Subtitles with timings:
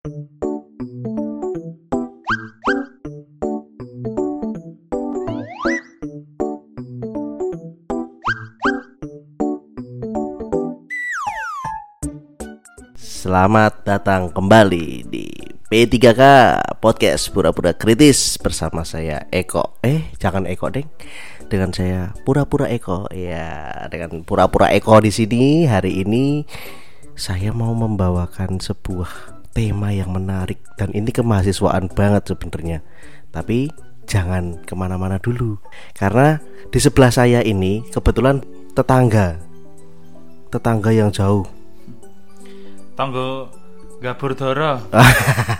[0.00, 0.24] Selamat
[13.84, 15.28] datang kembali di
[15.68, 16.24] P3K
[16.80, 19.76] Podcast Pura-Pura Kritis bersama saya Eko.
[19.84, 20.88] Eh, jangan Eko, Deng.
[21.52, 23.04] Dengan saya Pura-Pura Eko.
[23.12, 26.48] Ya, dengan Pura-Pura Eko di sini hari ini
[27.12, 32.78] saya mau membawakan sebuah tema yang menarik dan ini kemahasiswaan banget sebenarnya.
[33.30, 33.70] Tapi
[34.06, 35.60] jangan ke mana-mana dulu
[35.94, 36.42] karena
[36.74, 38.42] di sebelah saya ini kebetulan
[38.74, 39.38] tetangga
[40.50, 41.46] tetangga yang jauh
[42.98, 43.48] Tonggo
[44.02, 44.82] Gabur Doro.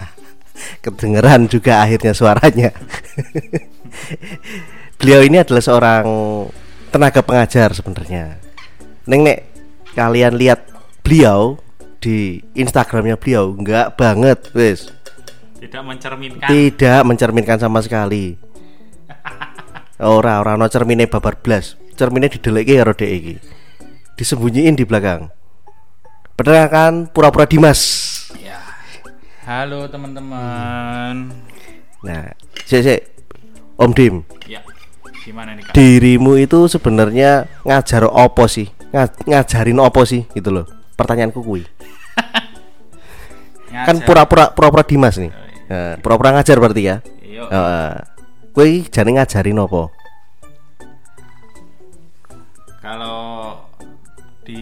[0.84, 2.70] kedengeran juga akhirnya suaranya.
[5.00, 6.04] Beliau ini adalah seorang
[6.92, 8.36] tenaga pengajar sebenarnya.
[9.08, 9.48] Neng nek
[9.96, 10.68] kalian lihat
[11.00, 11.56] beliau
[12.00, 12.18] di
[12.54, 14.88] Instagramnya beliau nggak banget, wes
[15.56, 16.48] Tidak mencerminkan.
[16.48, 18.40] tidak mencerminkan sama sekali.
[20.00, 21.76] Ora ora no cermine babar blas.
[21.92, 23.34] Cermine dideleke karo dhek iki.
[24.16, 25.28] Disembunyiin di belakang.
[26.32, 27.80] Perkenalkan pura-pura Dimas.
[28.34, 28.56] Ya.
[29.44, 31.28] Halo teman-teman.
[32.00, 32.32] Nah,
[32.64, 33.00] sik sik.
[33.76, 34.64] Om Dim, Ya.
[35.20, 35.72] Gimana nih Kak?
[35.72, 38.68] dirimu itu sebenarnya ngajar opo sih?
[38.90, 40.64] Nga- ngajarin opo sih gitu loh.
[41.00, 41.64] Pertanyaanku kuwi.
[43.88, 45.32] Kan pura-pura pura-pura Dimas nih.
[45.66, 46.96] Nah, pura-pura ngajar berarti ya.
[47.24, 47.42] Iya.
[47.48, 47.92] Heeh.
[48.50, 49.88] Kowe iki jane ngajarin opo?
[52.80, 53.20] Kalau
[54.42, 54.60] di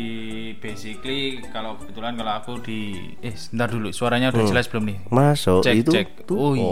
[0.60, 2.80] basically kalau kebetulan kalau aku di
[3.18, 4.98] eh sebentar dulu suaranya udah jelas belum nih?
[5.08, 5.82] Masuk Cek Hmm.
[5.82, 6.06] itu cek.
[6.28, 6.54] tuh, Oh, oh.
[6.54, 6.70] iya.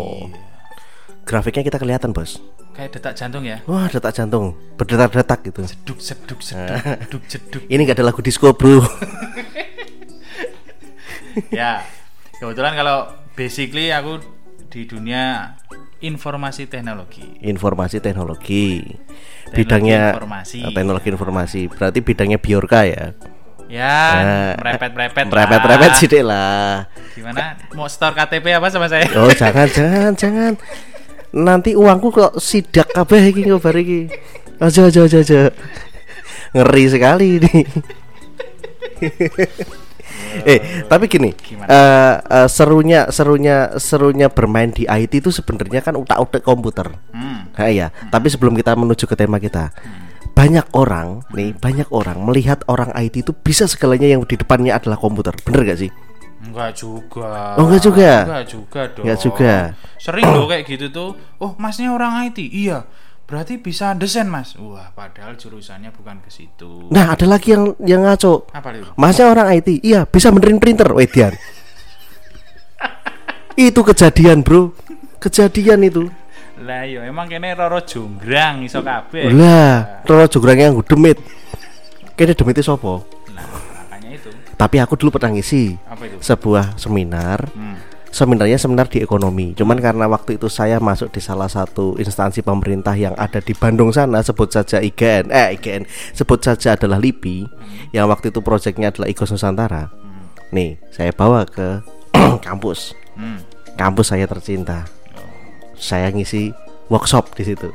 [1.26, 2.38] Grafiknya kita kelihatan, Bos.
[2.76, 3.64] Kayak detak jantung ya.
[3.64, 5.64] Wah, detak jantung berdetak-detak gitu.
[5.64, 7.62] Seduk seduk seduk seduk seduk.
[7.72, 8.84] Ini gak ada lagu disco, Bro.
[11.56, 11.80] ya.
[12.36, 14.20] Kebetulan kalau basically aku
[14.68, 15.56] di dunia
[16.04, 17.40] informasi teknologi.
[17.40, 18.84] Informasi teknologi.
[18.84, 20.60] Teknologi bidangnya informasi.
[20.76, 21.60] teknologi informasi.
[21.72, 23.16] Berarti bidangnya biorka ya.
[23.66, 25.26] Ya, Nah, merepet-merepet.
[25.26, 26.86] Merepet-merepet sih lah.
[27.16, 27.58] Gimana?
[27.74, 29.10] Mau store KTP apa sama saya?
[29.18, 30.52] Oh, jangan jangan jangan.
[31.36, 34.08] Nanti uangku kok sidak kabeh iki ngobar iki.
[34.56, 35.40] Aja aja aja aja.
[36.56, 37.54] Ngeri sekali ini.
[40.48, 41.68] eh, tapi gini, Gimana?
[41.68, 46.88] eh, eh, serunya serunya serunya bermain di IT itu sebenarnya kan utak-utik komputer.
[47.12, 47.52] Hmm.
[47.52, 49.76] Nah, iya, tapi sebelum kita menuju ke tema kita,
[50.32, 54.96] banyak orang nih, banyak orang melihat orang IT itu bisa segalanya yang di depannya adalah
[54.96, 55.36] komputer.
[55.44, 55.90] Bener gak sih?
[56.46, 57.58] Enggak juga.
[57.58, 58.10] Oh, enggak juga?
[58.22, 59.04] Enggak juga dong.
[59.04, 59.52] Enggak juga.
[59.98, 61.10] Sering loh kayak gitu tuh.
[61.42, 62.38] Oh, masnya orang IT.
[62.38, 62.86] Iya.
[63.26, 64.54] Berarti bisa desain, Mas.
[64.54, 66.86] Wah, padahal jurusannya bukan ke situ.
[66.94, 68.46] Nah, ada lagi yang yang ngaco.
[68.54, 68.86] Apa itu?
[68.94, 71.34] Masnya orang IT, iya bisa benerin printer, Wedian.
[73.58, 74.70] itu kejadian, bro.
[75.18, 76.06] Kejadian itu.
[76.62, 79.28] Lah yo emang kene Roro Jonggrang iso kabeh.
[79.34, 81.18] Lah, Roro Jograng yang demit.
[82.14, 83.15] Kayaknya demitnya sopo.
[84.56, 86.16] Tapi aku dulu pernah ngisi Apa itu?
[86.24, 87.52] sebuah seminar.
[87.52, 87.76] Hmm.
[88.08, 89.52] Seminarnya seminar di ekonomi.
[89.52, 93.92] Cuman karena waktu itu saya masuk di salah satu instansi pemerintah yang ada di Bandung
[93.92, 95.84] sana, sebut saja IGN, eh IGN,
[96.16, 97.44] sebut saja adalah LIPI,
[97.92, 99.92] yang waktu itu proyeknya adalah Igos Nusantara.
[100.48, 101.84] Nih, saya bawa ke
[102.46, 102.96] kampus.
[103.20, 103.44] Hmm.
[103.76, 104.88] Kampus saya tercinta.
[105.76, 106.56] Saya ngisi
[106.88, 107.68] workshop di situ.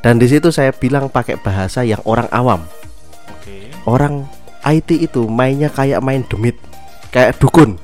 [0.00, 2.64] Dan di situ saya bilang pakai bahasa yang orang awam.
[3.84, 4.32] Orang
[4.62, 6.54] IT itu mainnya kayak main demit,
[7.10, 7.76] kayak dukun.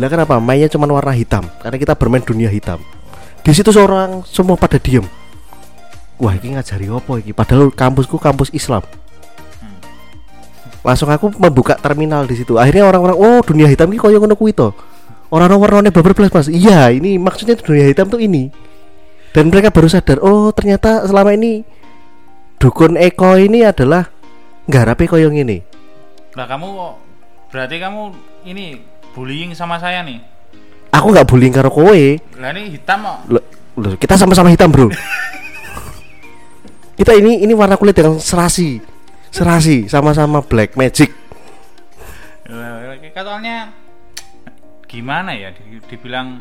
[0.00, 0.40] Lah kenapa?
[0.40, 2.80] Mainnya cuma warna hitam karena kita bermain dunia hitam.
[3.42, 5.04] Di situ seorang semua pada diem.
[6.22, 7.34] Wah, ini ngajari apa ini?
[7.34, 8.86] Padahal kampusku kampus Islam.
[10.82, 12.58] Langsung aku membuka terminal di situ.
[12.58, 14.70] Akhirnya orang-orang, oh dunia hitam ini koyo ngono kuwi to.
[15.32, 16.46] Orang-orang warnanya babar belas mas.
[16.46, 18.50] Iya, ini maksudnya dunia hitam tuh ini.
[19.32, 21.64] Dan mereka baru sadar, oh ternyata selama ini
[22.60, 24.06] dukun Eko ini adalah
[24.68, 25.71] ngarape koyo ngene.
[26.32, 26.94] Lah kamu kok
[27.52, 28.02] berarti kamu
[28.48, 28.80] ini
[29.12, 30.20] bullying sama saya nih.
[30.92, 31.96] Aku nggak bullying karo kowe.
[32.40, 33.18] Lah ini hitam kok.
[33.28, 33.44] Loh,
[33.80, 34.92] loh, kita sama-sama hitam, Bro.
[36.98, 38.80] kita ini ini warna kulit yang serasi.
[39.32, 41.22] Serasi, sama-sama black magic.
[43.12, 43.70] Katanya
[44.88, 46.40] gimana ya di- dibilang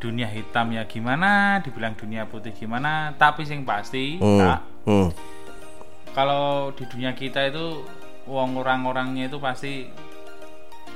[0.00, 4.40] dunia hitam ya gimana, dibilang dunia putih gimana, tapi sing pasti Hmm.
[4.40, 5.08] Kak, hmm.
[6.16, 7.84] kalau di dunia kita itu
[8.26, 9.86] uang orang-orangnya itu pasti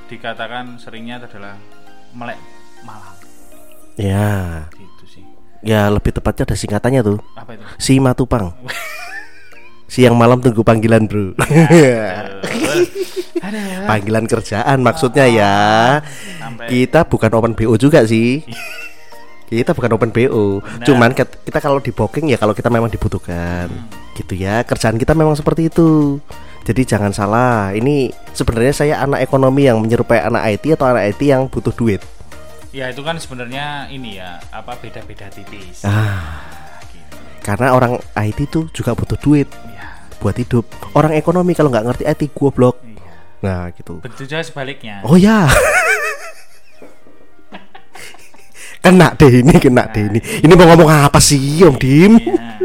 [0.07, 1.55] dikatakan seringnya adalah
[2.11, 2.39] melek
[2.83, 3.15] malam
[3.99, 5.23] Ya, gitu sih
[5.61, 7.19] ya lebih tepatnya ada singkatannya tuh.
[7.37, 8.55] apa itu Si Matupang.
[9.91, 11.35] Siang malam tunggu panggilan, Bro.
[11.35, 12.39] Aduh.
[13.83, 15.55] Panggilan kerjaan maksudnya ya.
[16.39, 18.39] Sampai Kita bukan open BO juga sih.
[19.51, 20.63] Kita bukan open BO.
[20.63, 20.87] Benar.
[20.87, 23.67] Cuman kita kalau di booking ya kalau kita memang dibutuhkan.
[23.67, 24.15] Hmm.
[24.15, 24.63] Gitu ya.
[24.63, 26.23] Kerjaan kita memang seperti itu.
[26.61, 27.73] Jadi jangan salah.
[27.73, 32.01] Ini sebenarnya saya anak ekonomi yang menyerupai anak IT atau anak IT yang butuh duit.
[32.71, 35.83] ya itu kan sebenarnya ini ya apa beda-beda tipis.
[35.83, 37.17] Ah, Gitu.
[37.43, 40.07] karena orang IT tuh juga butuh duit Iya.
[40.23, 40.63] buat hidup.
[40.95, 42.79] Orang ekonomi kalau nggak ngerti IT goblok.
[42.79, 43.11] Iya.
[43.43, 43.99] Nah, gitu.
[43.99, 45.03] Begitu juga sebaliknya.
[45.03, 45.51] Oh ya.
[48.81, 50.19] kena deh ini, kena deh ini.
[50.41, 52.13] Ini mau ngomong apa sih, Om Dim?
[52.17, 52.39] Iya.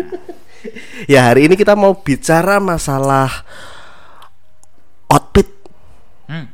[1.06, 3.46] Ya, hari ini kita mau bicara masalah
[5.11, 5.49] outfit.
[6.26, 6.50] Hmm.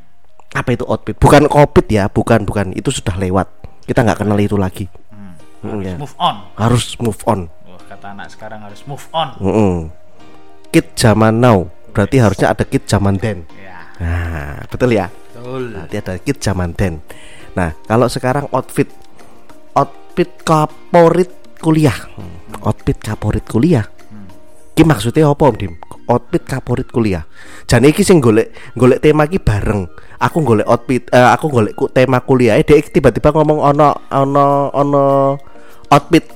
[0.52, 1.16] Apa itu outfit?
[1.16, 2.76] Bukan covid ya, bukan, bukan.
[2.76, 3.48] Itu sudah lewat.
[3.88, 4.86] Kita nggak kenal itu lagi.
[5.10, 5.34] Hmm.
[5.64, 5.96] Hmm, ya.
[5.96, 6.36] Move on.
[6.56, 7.48] Harus move on.
[7.68, 9.28] Wah, kata anak sekarang harus move on.
[9.40, 9.74] Mm-mm.
[10.72, 11.68] Kit zaman now.
[11.92, 13.44] Berarti harusnya ada kit zaman then.
[13.56, 13.92] Ya.
[14.00, 15.12] Nah, betul ya?
[15.12, 15.76] Betul.
[15.76, 17.04] Nanti ada kit zaman then.
[17.52, 18.88] Nah, kalau sekarang outfit
[19.76, 21.94] outfit kaporit kuliah.
[22.16, 23.84] Hmm, Outfit kaporit kuliah.
[24.08, 24.28] Hmm.
[24.72, 25.74] Ki maksudnya apa Om Dim?
[26.10, 27.22] Outfit kaporit kuliah.
[27.70, 29.86] Jane iki sing golek golek tema ki bareng.
[30.18, 32.58] Aku golek outfit eh, aku golek ku, tema kuliah.
[32.58, 35.04] Eh dia tiba-tiba ngomong ono ono ono
[35.88, 36.26] outfit.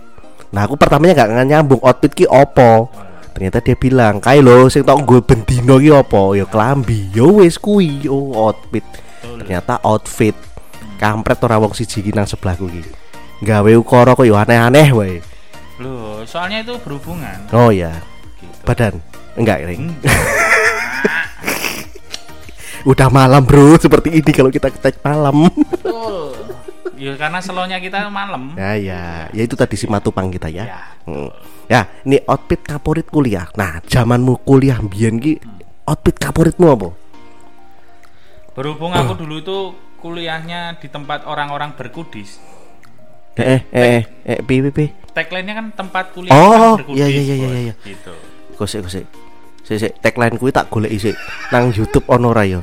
[0.54, 2.88] Nah, aku pertamanya gak nyambung outfit ki opo.
[3.36, 6.32] Ternyata dia bilang, "Kae lho sing tok nggo bendino ki opo?
[6.32, 7.12] Ya klambi.
[7.12, 8.86] Ya wis kuwi, oh outfit."
[9.20, 10.32] Ternyata outfit.
[10.96, 12.82] Kampret ora wong siji ki nang sebelahku ki.
[13.44, 15.20] Gawe ukara kok ya aneh-aneh wae.
[15.76, 17.52] Loh, soalnya itu berhubungan.
[17.52, 17.92] Oh ya,
[18.40, 18.64] Gitu.
[18.64, 18.96] badan.
[19.36, 19.92] Enggak, Ring.
[22.86, 26.38] Udah malam bro Seperti ini kalau kita tag malam Betul.
[26.94, 28.54] Ya karena selonya kita malam.
[28.54, 30.80] Ya ya Ya itu tadi si matupang kita ya Ya.
[31.02, 31.28] Hmm.
[31.66, 35.42] Ya ini outfit kaporit kuliah Nah zamanmu kuliah Bian ki
[35.82, 36.88] Outfit kaporitmu apa?
[38.54, 39.58] Berhubung aku dulu itu
[39.98, 42.40] kuliahnya di tempat orang-orang berkudis.
[43.36, 46.98] Eh eh eh eh pi pi pi Tagline-nya kan tempat kuliah Oh, orang berkudis.
[46.98, 47.74] iya, iya, iya, iya, iya.
[47.84, 48.14] Gitu.
[48.56, 49.04] Kosek kosek
[49.66, 51.18] Sik tagline kuwi tak golek isik
[51.50, 52.62] Nang Youtube ono ra yo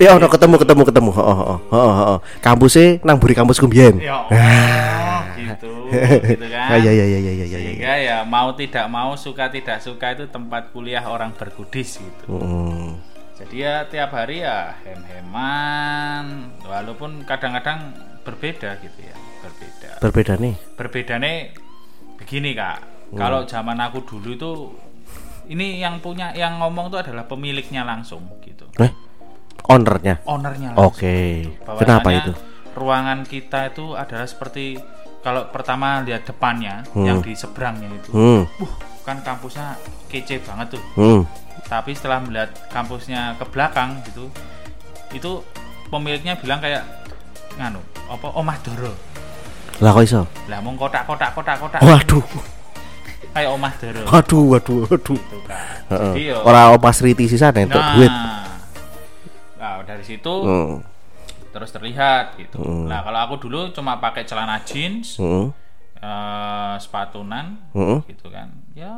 [0.00, 2.18] Eh ono ketemu ketemu ketemu Heeh heeh heeh heeh.
[2.40, 3.98] Kampusnya nang buri kampusku mbiyen.
[3.98, 5.90] Ya Allah, gitu.
[6.22, 6.70] gitu kan.
[6.70, 7.58] Ah, iya iya iya iya iya iya.
[7.58, 12.30] Sehingga ya mau tidak mau suka tidak suka itu tempat kuliah orang berkudis gitu.
[12.30, 13.02] Hmm.
[13.42, 17.90] Jadi ya tiap hari ya hem-heman walaupun kadang-kadang
[18.22, 19.90] berbeda gitu ya, berbeda.
[19.98, 20.54] Berbeda nih.
[20.78, 21.32] Berbedanya
[22.22, 22.78] begini Kak.
[23.10, 23.18] Hmm.
[23.18, 24.50] Kalau zaman aku dulu itu
[25.48, 28.68] ini yang punya yang ngomong itu adalah pemiliknya langsung gitu.
[28.78, 28.92] Eh,
[29.66, 30.20] ownernya.
[30.28, 30.76] Ownernya.
[30.76, 31.48] Oke.
[31.64, 32.32] Bahwasanya Kenapa itu?
[32.78, 34.78] Ruangan kita itu adalah seperti
[35.18, 37.04] kalau pertama lihat depannya Hmm.
[37.04, 38.10] yang di seberangnya itu.
[38.14, 38.42] Hmm.
[38.46, 38.72] Wuh,
[39.02, 39.74] kan kampusnya
[40.06, 40.82] kece banget tuh.
[40.94, 41.22] Hmm.
[41.66, 44.30] Tapi setelah melihat kampusnya ke belakang gitu,
[45.10, 45.42] itu
[45.90, 46.86] pemiliknya bilang kayak
[47.58, 48.94] nganu, apa omah doro.
[49.82, 50.22] Lah kok iso?
[50.46, 52.22] Lah mung kotak-kotak kotak-kotak Waduh.
[53.38, 54.02] Kayak omah doro.
[54.10, 55.18] Waduh, waduh, waduh.
[55.18, 55.62] Gitu kan.
[55.94, 56.12] Heeh.
[56.12, 58.12] Jadi yo Ora opas riti sisan entuk nah, duit.
[59.58, 60.82] Nah, dari situ Hmm.
[61.54, 62.60] terus terlihat gitu.
[62.60, 62.86] Hmm.
[62.90, 65.54] Nah, kalau aku dulu cuma pakai celana jeans, Hmm.
[65.98, 67.98] eh, sepatunan Hmm.
[68.06, 68.94] gitu kan ya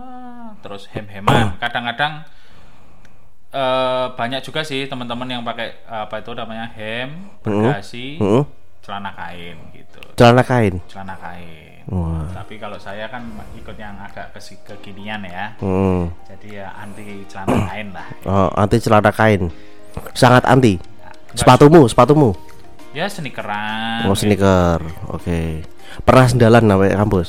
[0.60, 2.28] terus hem-heman kadang-kadang
[3.50, 8.44] eh, banyak juga sih teman-teman yang pakai apa itu namanya hem berdasi Hmm.
[8.84, 10.74] celana kain gitu Celana kain.
[10.86, 12.22] celana kain Wah.
[12.32, 16.06] tapi kalau saya kan ikut yang agak ke kekinian ya Hmm.
[16.24, 19.50] jadi ya anti celana kain lah Oh, anti celana kain.
[20.12, 20.78] Sangat anti.
[20.78, 22.30] Nah, enggak- Sepatumu, sepatumu.
[22.90, 24.78] ya sneakeran Oh, sneaker.
[25.08, 25.66] Oke.
[26.00, 27.28] Pernah sendalan sampai kampus?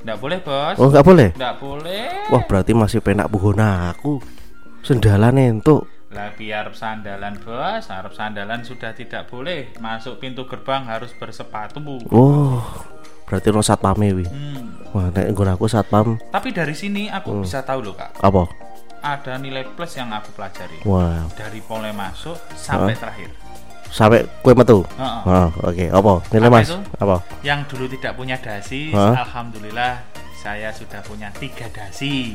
[0.00, 1.28] nggak boleh bos Oh, nggak boleh.
[1.34, 4.22] nggak boleh Wah, berarti masih penak buhona aku.
[4.80, 5.90] Sendalan entuk.
[6.08, 11.82] Lah biar sandalan bos, harap sandalan sudah tidak boleh masuk pintu gerbang harus bersepatu.
[12.08, 12.62] Oh,
[13.26, 14.24] berarti ono satpame wi.
[14.24, 14.74] Hmm.
[14.90, 17.16] Wah, nek nggon aku satpam Tapi dari sini Hmm.
[17.18, 18.46] aku bisa tahu loh kak, apa?
[18.96, 23.30] ada nilai plus yang aku pelajari Wah, dari mulai masuk sampai terakhir.
[23.86, 24.82] sampai kue metu.
[24.98, 25.20] Heeh.
[25.22, 25.84] Oh, oke.
[25.88, 26.12] Apa?
[26.32, 26.66] Nilai Apa Mas?
[26.66, 26.78] itu?
[26.98, 27.16] Apa?
[27.40, 29.22] Yang dulu tidak punya dasi, Hah?
[29.22, 30.02] alhamdulillah
[30.34, 32.34] saya sudah punya tiga dasi.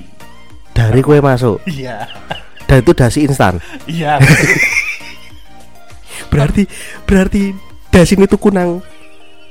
[0.72, 1.60] Dari kue masuk.
[1.68, 2.08] Iya,
[2.66, 3.60] Dan itu dasi instan.
[3.84, 4.16] iya.
[6.32, 6.64] Berarti
[7.04, 7.52] berarti
[7.92, 8.80] dasi itu kunang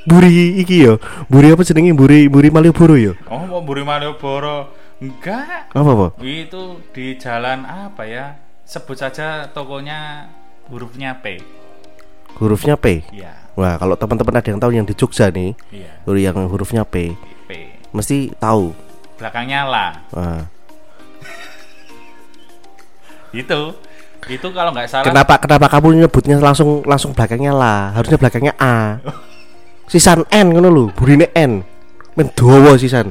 [0.09, 1.03] buri iki yo.
[1.29, 1.93] Buri apa jenenge?
[1.93, 3.13] Buri buri Malioboro yo.
[3.29, 4.73] oh mau buri Malioboro?
[5.01, 5.73] Enggak.
[5.73, 6.07] Apa apa?
[6.21, 8.37] Itu di jalan apa ya?
[8.69, 10.29] Sebut saja tokonya
[10.69, 11.41] hurufnya P.
[12.39, 13.03] Hurufnya P.
[13.11, 15.59] Iya, Wah, kalau teman-teman ada yang tahu yang di Jogja nih,
[16.07, 17.13] huruf yang hurufnya P,
[17.51, 17.51] P.
[17.91, 18.71] mesti tahu.
[19.19, 19.91] Belakangnya lah.
[20.15, 20.47] Wah.
[23.41, 23.61] itu
[24.29, 27.91] itu kalau nggak salah Kenapa kenapa kamu nyebutnya langsung langsung belakangnya lah?
[27.97, 29.01] Harusnya belakangnya A.
[29.91, 31.67] Sisan N ngono lho, burine N.
[32.15, 33.11] Men dawa sisan.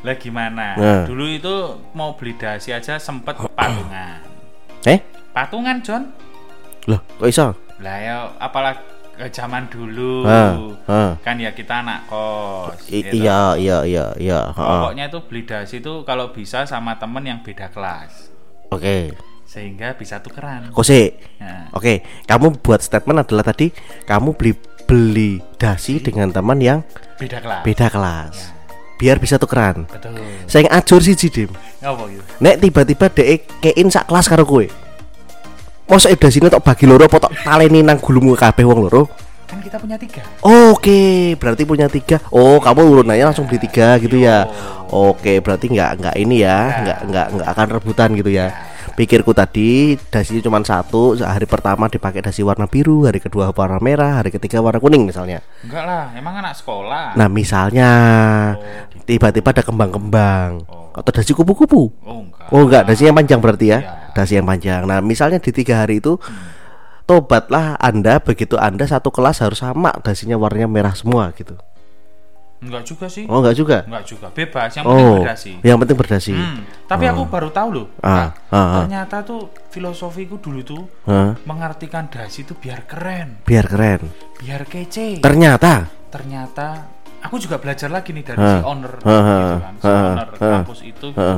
[0.00, 1.04] lah gimana Nah.
[1.04, 1.54] dulu itu
[1.92, 4.24] mau beli dasi aja sempet patungan
[4.80, 4.96] Eh?
[5.30, 6.08] patungan John
[6.88, 7.52] Loh, kok iso?
[7.76, 8.80] lah ya apalagi
[9.18, 10.56] eh, zaman dulu Ah,
[10.88, 11.12] ah.
[11.20, 13.20] kan ya kita anak kos I- gitu.
[13.20, 14.40] iya, iya, iya, iya.
[14.50, 18.32] pokoknya itu beli dasi itu kalau bisa sama temen yang beda kelas
[18.72, 19.12] Oke.
[19.44, 21.12] sehingga bisa tukeran Kose.
[21.36, 23.68] Nah, Oke, kamu buat statement adalah tadi
[24.02, 24.56] kamu beli
[24.90, 26.82] beli dasi dengan teman yang
[27.14, 28.34] beda kelas beda kelas.
[28.98, 29.86] Biar bisa tukeran.
[29.86, 30.18] betul
[30.50, 31.48] Saya ngajur sih Dim.
[31.80, 34.66] apa gitu Nek tiba-tiba dhek kein sak kelas karo kowe.
[35.86, 39.06] Mosok dasi tok bagi loro apa tok taleni nang gulumu kabeh wong loro?
[39.50, 42.22] kan kita punya tiga Oke, berarti punya tiga.
[42.30, 44.46] Oh, kamu urunannya langsung beli tiga gitu ya.
[44.94, 48.69] Oke, berarti nggak nggak ini ya, nggak nggak nggak akan rebutan gitu ya.
[49.00, 51.16] Pikirku tadi dasinya cuma satu.
[51.16, 55.40] Hari pertama dipakai dasi warna biru, hari kedua warna merah, hari ketiga warna kuning misalnya.
[55.64, 57.88] enggak lah emang anak sekolah Nah, misalnya
[59.08, 61.88] tiba-tiba ada kembang-kembang atau dasi kupu-kupu.
[62.04, 63.80] oh enggak Oh enggak, dasi yang panjang berarti ya.
[63.80, 63.92] Iya.
[64.12, 64.84] Dasi yang panjang.
[64.84, 66.20] Nah, misalnya di tiga hari itu
[67.08, 71.56] tobatlah Anda begitu Anda satu kelas harus sama dasinya warnanya merah semua gitu.
[72.60, 73.76] Enggak juga sih Oh enggak juga.
[73.84, 76.32] enggak juga bebas yang penting Oh, berdasi yang penting berdasi.
[76.32, 78.68] Hmm, tapi aku baru tahu loh Ah, ah, ah.
[78.84, 81.34] ternyata tuh filosofiku dulu tuh Hah?
[81.44, 84.12] mengartikan dasi itu biar keren biar keren.
[84.36, 86.84] biar kece Ternyata, ternyata
[87.20, 88.52] aku juga belajar lagi nih dari Hah.
[88.52, 90.52] si owner Hah, gitu kan si hah, owner hah.
[90.60, 91.36] kampus itu gitu.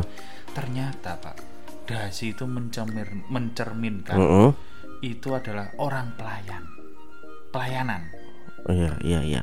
[0.53, 1.37] Ternyata pak
[1.83, 4.51] dasi itu mencemir, mencerminkan Heeh.
[5.03, 6.63] itu adalah orang pelayan
[7.51, 8.03] pelayanan
[8.63, 9.43] Oh, iya, iya, iya.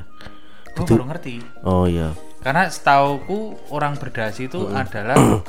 [0.70, 3.38] Gue Itu- baru ngerti Oh iya, karena setauku
[3.70, 5.16] orang berdasi itu adalah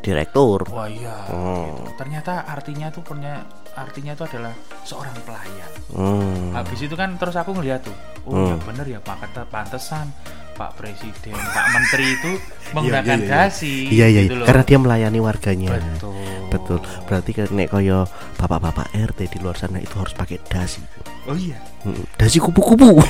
[0.00, 0.64] direktur.
[0.66, 1.76] wah iya Oh.
[1.76, 1.92] gitu.
[1.96, 6.54] ternyata artinya tuh punya artinya itu adalah seorang pelayan Hmm.
[6.54, 10.08] habis itu kan terus aku ngeliat tuh oh ya bener ya pak kata pantesan
[10.54, 12.32] pak presiden pak menteri itu
[12.74, 13.30] menggunakan iya, iya.
[13.44, 14.40] dasi Iya, iya, gitu iya.
[14.40, 14.46] loh.
[14.46, 15.70] karena dia melayani warganya.
[15.76, 16.16] betul
[16.50, 16.82] Betul.
[17.06, 20.82] Berarti kan nek koyo bapak-bapak RT di luar sana itu harus pakai dasi.
[21.24, 21.54] oh iya
[22.16, 22.98] Dasi kupu-kupu.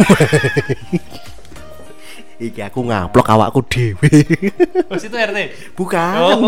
[2.41, 4.09] Iki aku ngaplok awakku dhewe.
[4.89, 5.39] oh itu RT
[5.77, 6.17] Bukan.
[6.25, 6.41] oh,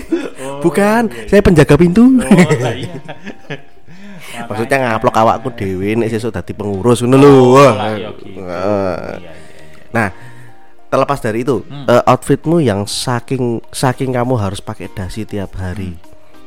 [0.64, 2.16] Bukan, saya penjaga pintu.
[2.16, 2.96] oh iya
[4.48, 7.32] Maksudnya ngaplok awakku dhewe nek sesuk dadi pengurus ngono lho.
[7.60, 7.92] Oh, iya.
[7.96, 9.32] Iya, iya, iya.
[9.92, 10.08] Nah,
[10.88, 15.96] terlepas dari itu, eh, outfitmu yang saking saking kamu harus pakai dasi tiap hari.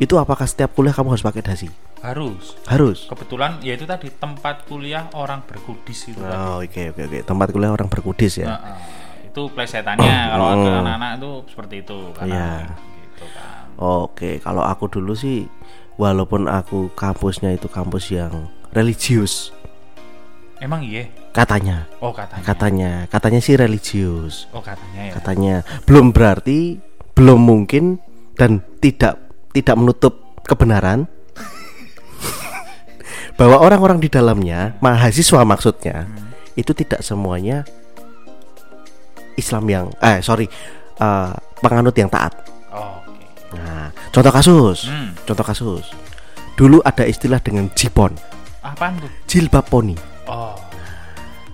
[0.01, 1.69] Itu apakah setiap kuliah kamu harus pakai dasi?
[2.01, 3.05] Harus Harus.
[3.05, 6.17] kebetulan ya itu tadi tempat kuliah orang berkudis itu.
[6.17, 7.19] Oh, oke oke oke.
[7.21, 8.47] Tempat kuliah orang berkudis ya.
[8.47, 10.55] Nah, eh, itu plesetannya kalau Hmm.
[10.59, 12.49] ada anak-anak itu seperti itu karena Iya.
[12.75, 15.45] gitu kan Oke, kalau aku dulu sih
[15.95, 19.49] walaupun aku kampusnya itu kampus yang religius
[20.57, 21.85] emang iya katanya.
[21.97, 24.45] oh katanya Katanya, katanya sih religius.
[24.51, 26.77] oh katanya ya Katanya belum berarti
[27.13, 27.97] belum mungkin
[28.35, 29.17] dan tidak
[29.51, 31.05] tidak menutup kebenaran
[33.35, 36.05] bahwa orang-orang di dalamnya mahasiswa maksudnya
[36.53, 37.63] itu tidak semuanya
[39.35, 40.45] Islam yang eh sorry
[40.97, 42.33] eh, penganut yang taat.
[42.69, 45.11] oh, oke Nah, contoh kasus, Hmm.
[45.23, 45.85] contoh kasus.
[46.55, 48.13] Dulu ada istilah dengan jipon,
[48.61, 49.95] apaan tuh jilbab poni.
[50.27, 50.55] oh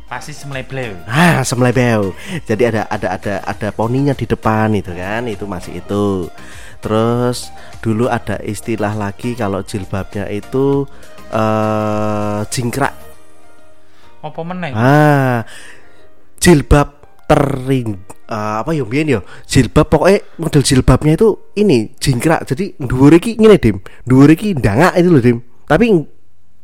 [0.07, 2.15] pasti semelebleu Ah, semlebel.
[2.47, 6.31] Jadi ada ada ada ada poninya di depan itu kan, itu masih itu.
[6.79, 10.87] Terus dulu ada istilah lagi kalau jilbabnya itu
[11.31, 12.93] eh jingkrak.
[14.17, 14.75] apa meneh?
[14.75, 15.47] Ah,
[16.41, 16.99] jilbab
[17.31, 17.95] tering.
[18.27, 19.21] Eh, apa ya mbiyen ya?
[19.47, 22.43] Jilbab pokoknya model jilbabnya itu ini jingkrak.
[22.43, 23.79] Jadi dhuwur iki ngene dim.
[24.03, 25.39] Dhuwur iki ndangak itu loh dim.
[25.63, 25.95] Tapi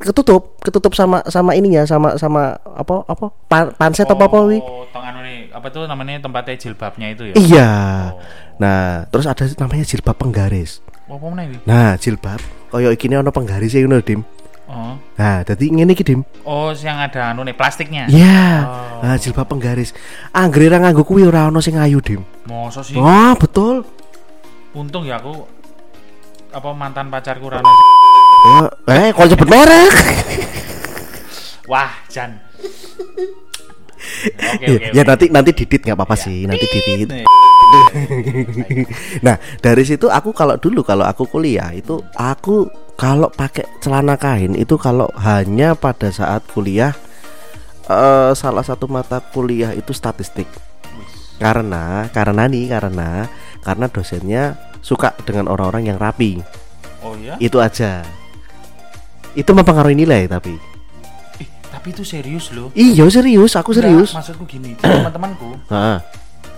[0.03, 3.31] ketutup ketutup sama sama ininya sama sama apa apa?
[3.47, 4.59] Pan, panset apa apa wi?
[4.59, 7.33] oh tong anu nih apa tuh namanya tempatnya jilbabnya itu ya?
[7.39, 7.71] Iya.
[8.59, 10.83] Nah terus ada namanya jilbab penggaris.
[11.07, 11.57] Apa meneh wi?
[11.63, 14.27] Nah jilbab koyo iki ono penggaris ngono dim
[14.69, 19.03] oh nah jadi ngene iki dim oh yang ada anu nih plastiknya Iya, Oh.
[19.03, 19.91] nah, jilbab penggaris.
[20.31, 22.23] Anggere ra nganggo kuwi ora ono sing ayu, Dim.
[22.79, 23.83] sih Wah, betul.
[24.73, 25.45] untung ya aku
[26.49, 29.93] apa mantan pacarku Rana Wah, eh, kok nyebut merek?
[31.63, 32.41] wah Jan
[34.35, 37.23] oke ya, oke ya nanti nanti didit nggak apa-apa sih, nanti didit.
[39.25, 42.67] Nah, dari situ aku kalau dulu kalau aku kuliah itu aku
[42.99, 46.93] kalau pakai celana kain itu kalau hanya pada saat kuliah
[47.89, 50.47] eh, salah satu mata kuliah itu statistik.
[51.41, 53.27] Karena karena nih karena
[53.63, 56.39] karena dosennya suka dengan orang-orang yang rapi.
[57.03, 57.35] Oh ya?
[57.39, 58.03] Itu aja.
[59.33, 60.55] Itu mempengaruhi nilai tapi.
[61.41, 62.69] Ih, tapi itu serius loh.
[62.77, 64.13] Iya serius, aku serius.
[64.13, 65.57] Enggak, maksudku gini, teman-temanku.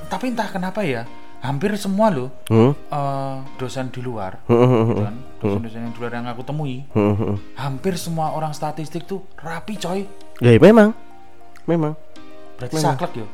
[0.06, 1.04] Tapi entah kenapa ya,
[1.42, 2.74] hampir semua loh Hmm.
[2.74, 6.86] eh, dosen di luar, gitu kan, dosen-dosen yang di luar yang aku temui,
[7.56, 10.06] hampir semua orang statistik tuh rapi coy.
[10.42, 10.94] Ya memang.
[11.66, 11.98] Memang.
[12.58, 13.28] Berarti saklek yo.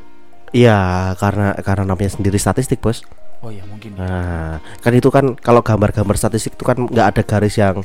[0.52, 3.00] Iya, karena karena namanya sendiri statistik, Bos.
[3.42, 3.96] Oh iya mungkin.
[3.96, 4.04] ya.
[4.06, 4.52] Nah,
[4.84, 7.80] kan itu kan kalau gambar-gambar statistik itu kan nggak ada garis yang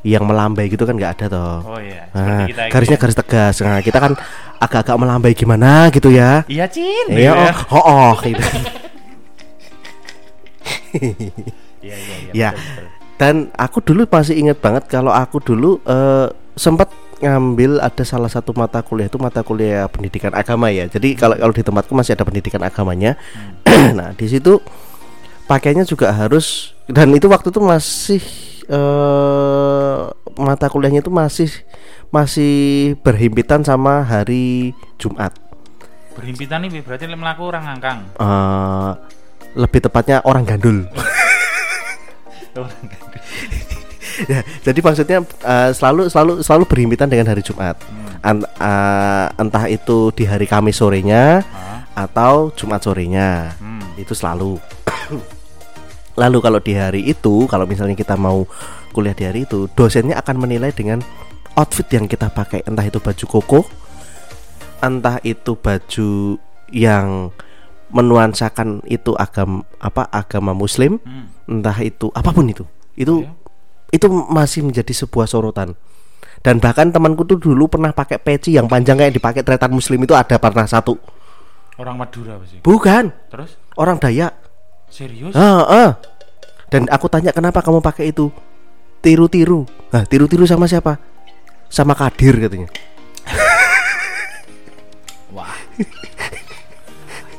[0.00, 1.76] yang melambai gitu kan nggak ada toh.
[1.76, 2.08] Oh iya.
[2.16, 3.02] Nah, kita garisnya ya.
[3.04, 3.54] garis tegas.
[3.60, 4.12] Nah, kita kan
[4.56, 6.44] agak-agak melambai gimana gitu ya.
[6.48, 7.06] Iya Cin.
[7.12, 7.32] Iya,
[7.68, 8.44] oh, oh, oh, gitu.
[11.80, 12.32] Iya iya iya.
[12.32, 12.50] Ya.
[12.52, 12.86] betul, betul.
[13.20, 16.88] Dan aku dulu masih ingat banget kalau aku dulu eh, sempat
[17.20, 20.88] ngambil ada salah satu mata kuliah itu mata kuliah pendidikan agama ya.
[20.88, 23.20] Jadi kalau kalau di tempatku masih ada pendidikan agamanya.
[23.98, 24.56] nah, di situ
[25.44, 28.22] pakainya juga harus dan itu waktu itu masih
[28.70, 29.98] eh
[30.38, 31.50] mata kuliahnya itu masih
[32.14, 32.54] masih
[33.02, 35.34] berhimpitan sama hari Jumat.
[36.14, 37.98] Berhimpitan nih berarti melaku orang ngangkang.
[38.18, 38.90] Eh
[39.58, 40.86] lebih tepatnya orang gandul.
[44.30, 47.78] ya, jadi maksudnya eh, selalu selalu selalu berhimpitan dengan hari Jumat.
[48.20, 53.54] An- eh, entah itu di hari Kamis sorenya Ah, atau Jumat sorenya.
[53.58, 53.98] hmm.
[53.98, 54.60] Itu selalu.
[56.20, 58.44] Lalu kalau di hari itu, kalau misalnya kita mau
[58.92, 61.00] kuliah di hari itu, dosennya akan menilai dengan
[61.56, 63.60] outfit yang kita pakai, entah itu baju koko,
[64.84, 66.36] entah itu baju
[66.70, 67.32] yang
[67.90, 71.26] menuansakan itu agama apa agama Muslim, Hmm.
[71.48, 72.62] entah itu apa pun itu.
[72.94, 73.32] Itu Iya.
[73.90, 75.74] itu masih menjadi sebuah sorotan.
[76.40, 80.16] Dan bahkan temanku tuh dulu pernah pakai peci yang panjang kayak dipakai tretan muslim itu
[80.16, 80.96] ada pernah satu.
[81.76, 82.64] Orang Madura apa sih?
[82.64, 84.39] Bukan, Terus orang Dayak.
[84.90, 85.32] Serius?
[85.32, 85.90] Ah, ah.
[86.70, 88.30] Dan aku tanya kenapa kamu pakai itu?
[89.00, 89.64] Tiru-tiru.
[89.90, 91.00] Nah, tiru-tiru sama siapa?
[91.70, 92.68] Sama Kadir katanya.
[95.34, 95.54] Wah.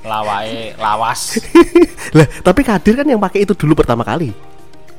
[0.01, 1.37] Lawae lawas.
[2.17, 4.33] lah, tapi Kadir kan yang pakai itu dulu pertama kali.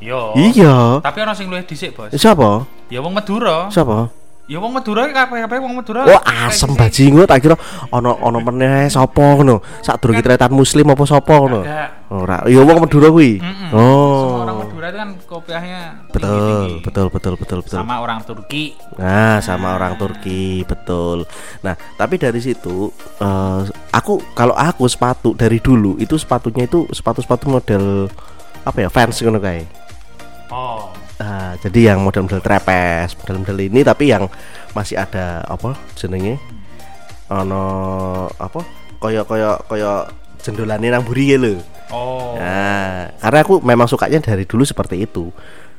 [0.03, 0.35] Yo.
[0.38, 1.03] Iya.
[1.03, 2.15] Tapi orang sing luwih dhisik, Bos.
[2.15, 2.67] Siapa?
[2.91, 3.71] Ya wong Madura.
[3.71, 4.22] Siapa?
[4.53, 6.05] Ya wong Madura kabeh-kabeh wong Madura.
[6.05, 7.57] Oh, asem bajingan tak kira
[7.88, 9.65] ono ono meneh sapa ngono.
[9.81, 11.65] Sadurunge tretan muslim apa sapa ngono.
[12.12, 13.41] Ora, ya wong Madura kuwi.
[13.73, 13.81] Oh.
[13.81, 15.81] Semua orang Madura itu kan kopiahnya
[16.12, 17.81] Betul, betul, betul, betul, betul.
[17.81, 18.77] Sama orang Turki.
[19.01, 21.25] Nah, sama orang Turki, betul.
[21.65, 22.93] Nah, tapi dari situ
[23.25, 28.12] eh, aku kalau aku sepatu dari dulu itu sepatunya itu sepatu-sepatu model
[28.69, 29.65] apa ya fans ngono kae.
[30.53, 31.02] Oh.
[31.23, 34.27] Ah, jadi yang model-model trepes, model-model ini tapi yang
[34.75, 36.43] masih ada apa jenenge?
[37.31, 37.63] Ono
[38.43, 38.67] apa?
[38.99, 40.03] Koyo koyo koyo
[40.43, 41.63] jendolane nang buri ya lho.
[41.95, 42.35] Oh.
[42.35, 45.31] Nah, karena aku memang sukanya dari dulu seperti itu.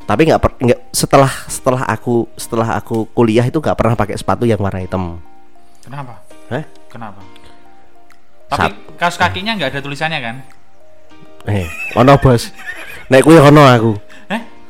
[0.07, 4.63] Tapi nggak nggak setelah setelah aku setelah aku kuliah itu nggak pernah pakai sepatu yang
[4.63, 5.19] warna hitam.
[5.83, 6.23] Kenapa?
[6.55, 6.63] Eh?
[6.87, 7.19] Kenapa?
[8.47, 10.35] Tapi kaos kakinya nggak ada tulisannya kan?
[11.51, 11.67] Eh,
[11.99, 12.47] ono bos.
[13.11, 14.12] Nek kuwi ono aku.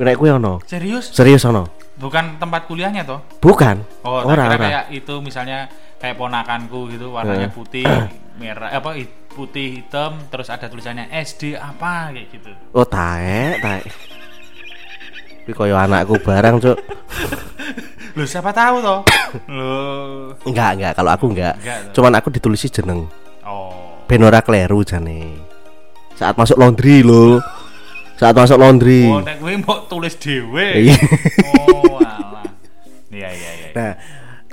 [0.04, 0.08] Eh?
[0.08, 0.60] Nek kuwi ono.
[0.63, 1.10] Serius?
[1.10, 1.63] Serius ono.
[1.94, 3.24] Bukan tempat kuliahnya toh?
[3.39, 3.80] Bukan.
[4.04, 4.58] Oh, ora ora.
[4.60, 7.54] kayak itu misalnya kayak ponakanku gitu warnanya Eh.
[7.54, 7.88] putih,
[8.36, 12.52] merah apa hi- putih hitam terus ada tulisannya SD apa kayak gitu.
[12.72, 13.86] Oh, taek, taek.
[15.44, 16.78] Kuwi koyo anakku barang, Cuk.
[18.16, 19.00] Loh, siapa tahu toh?
[19.56, 20.32] Loh.
[20.46, 20.94] Enggak, enggak.
[20.96, 21.58] Kalau aku enggak.
[21.60, 21.78] Enggak.
[21.92, 23.10] Cuman aku ditulisi jeneng.
[23.42, 24.00] Oh.
[24.06, 25.34] Ben ora kleru jane.
[26.13, 27.42] Saat masuk laundry lho.
[28.17, 29.10] Saat masuk laundry.
[29.10, 30.86] Oh, nek mau tulis dhewe.
[30.86, 30.95] Iya.
[31.58, 32.45] oh, alah.
[33.10, 33.67] Iya, iya, iya.
[33.73, 33.91] Nah,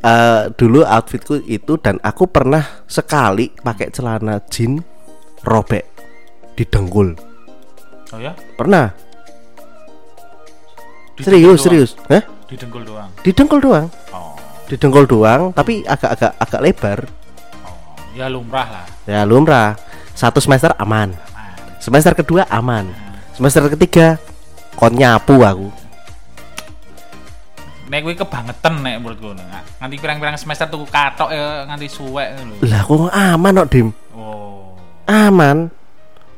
[0.00, 4.80] eh, dulu outfitku itu dan aku pernah sekali pakai celana jean
[5.44, 5.84] robek
[6.56, 7.16] di dengkul.
[8.10, 8.32] Oh ya?
[8.56, 8.92] Pernah.
[11.16, 11.90] Di serius, serius.
[12.08, 12.24] Hah?
[12.48, 13.10] Di dengkul doang.
[13.20, 13.86] Di dengkul doang.
[14.10, 14.34] Oh.
[14.66, 16.98] Di dengkul doang, tapi agak-agak agak lebar.
[17.62, 17.76] Oh,
[18.16, 18.86] ya lumrah lah.
[19.04, 19.76] Ya lumrah.
[20.16, 21.12] Satu semester aman.
[21.12, 21.52] Aman.
[21.78, 23.09] Semester kedua aman.
[23.40, 24.20] Semester ketiga
[24.76, 25.72] kon nyapu aku.
[27.88, 29.32] Nek gue kebangetan nek menurut gue
[29.80, 32.60] nganti pirang-pirang semester tuku katok ya nganti suwek lho.
[32.68, 33.88] Lah kok aman kok, Dim?
[34.12, 34.76] Oh.
[35.08, 35.72] Aman.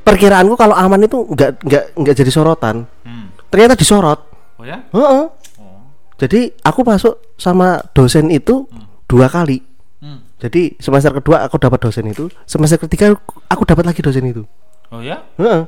[0.07, 2.87] Perkiraanku kalau aman itu nggak nggak nggak jadi sorotan.
[3.03, 3.35] Hmm.
[3.51, 4.23] Ternyata disorot.
[4.55, 4.79] Oh ya?
[4.95, 5.23] Heeh.
[5.59, 5.83] Oh.
[6.15, 8.63] Jadi aku masuk sama dosen itu
[9.11, 9.59] dua kali.
[9.99, 10.23] Hmm.
[10.39, 13.11] Jadi semester kedua aku dapat dosen itu, semester ketiga
[13.51, 14.47] aku dapat lagi dosen itu.
[14.87, 15.19] Oh ya?
[15.35, 15.67] Heeh.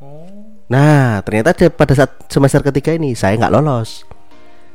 [0.00, 0.51] Oh.
[0.72, 4.08] Nah ternyata pada saat semester ketiga ini saya nggak lolos.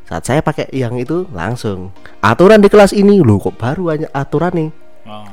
[0.05, 1.89] Saat saya pakai yang itu langsung
[2.21, 4.71] aturan di kelas ini loh kok baru hanya aturan nih
[5.07, 5.23] Oh.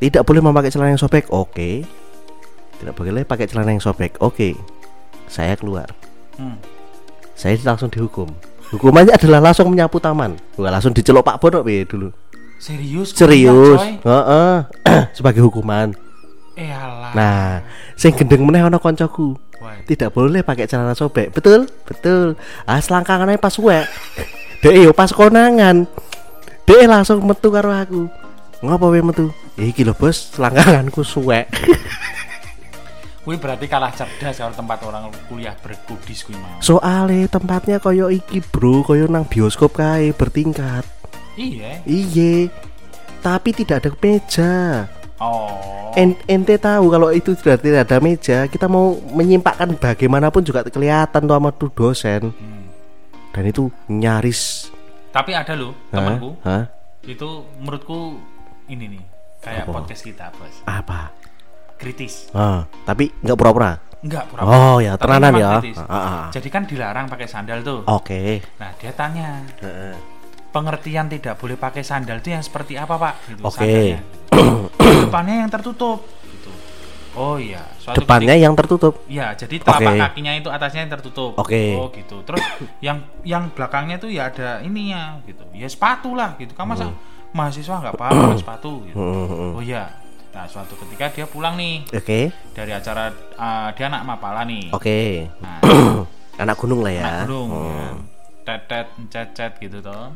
[0.00, 1.28] tidak boleh memakai celana yang sobek.
[1.28, 1.84] Oke.
[2.80, 4.16] Tidak boleh pakai celana yang sobek.
[4.24, 4.56] Oke.
[5.28, 5.92] Saya keluar.
[6.34, 6.58] Hmm.
[7.38, 8.26] saya langsung dihukum
[8.74, 12.10] hukumannya adalah langsung menyapu taman Wah, langsung dicelok Pak Bono dulu
[12.58, 13.14] Serius?
[13.14, 14.02] serius kuliah, coy?
[14.02, 14.54] Heeh.
[15.18, 15.94] sebagai hukuman
[16.54, 17.12] Eh alah.
[17.14, 17.62] nah
[17.98, 19.34] sing gendeng meneh ana koncoku.
[19.88, 21.32] Tidak boleh pakai celana sobek.
[21.32, 21.66] Betul?
[21.88, 22.36] Betul.
[22.68, 23.88] Ah selangkangannya pas suwek
[24.64, 25.84] dek yo pas konangan.
[26.64, 28.08] Dek langsung metu karo aku.
[28.64, 29.28] Ngapa we metu?
[29.60, 31.52] Iki lho bos selangkanganku suwek.
[33.24, 36.60] Kuwi berarti kalah cerdas kalau tempat orang kuliah berkudis kuwi mau.
[36.60, 38.84] soalnya tempatnya koyo iki bro.
[38.84, 40.84] Koyo nang bioskop kae bertingkat.
[41.36, 41.80] Iya.
[41.88, 42.52] iye.
[43.24, 44.52] Tapi tidak ada meja
[45.24, 45.48] Oh.
[45.94, 51.22] En- ente tahu kalau itu sudah tidak ada meja kita mau menyimpakkan bagaimanapun juga kelihatan
[51.22, 52.66] tuh sama tuh dosen Hmm.
[53.30, 54.68] dan itu nyaris
[55.08, 56.66] Tapi ada loh temanku Hah?
[57.00, 58.18] itu menurutku
[58.66, 59.02] ini nih
[59.38, 59.72] kayak Apa?
[59.76, 61.14] podcast kita bos apa
[61.76, 63.78] kritis Ah, tapi nggak pura-pura.
[64.00, 65.50] enggak pura Oh ya, tenanan ya.
[65.56, 66.24] Ah, ah, ah.
[66.28, 68.42] jadi kan dilarang pakai sandal tuh Oke.
[68.58, 69.94] nah dia tanya Heeh.
[70.54, 73.58] Pengertian tidak boleh pakai sandal itu yang seperti apa pak gitu, Oke.
[73.58, 73.98] sandalnya.
[75.04, 76.50] depannya yang tertutup gitu
[77.14, 78.94] oh iya suatu Depannya yang tertutup.
[78.96, 80.00] ketika- iya jadi telapak Oke.
[80.00, 81.74] kakinya itu atasnya yang tertutup Oke.
[81.74, 82.42] oh gitu terus
[82.78, 86.90] yang yang belakangnya tuh ya ada ininya gitu ya sepatu lah gitu kan masa
[87.30, 89.52] mahasiswa nggak paham sepatu gitu Hmm, hmm, hmm.
[89.52, 89.84] oh iya
[90.30, 92.30] nah suatu ketika dia pulang nih Oke.
[92.50, 95.30] dari acara uh, dia anak mapala nih Oke.
[95.38, 95.58] nah
[96.34, 97.02] Anak gunung lah ya.
[97.04, 97.70] anak gunung Hmm.
[97.70, 97.86] ya.
[98.44, 100.12] Tetet cecet gitu toh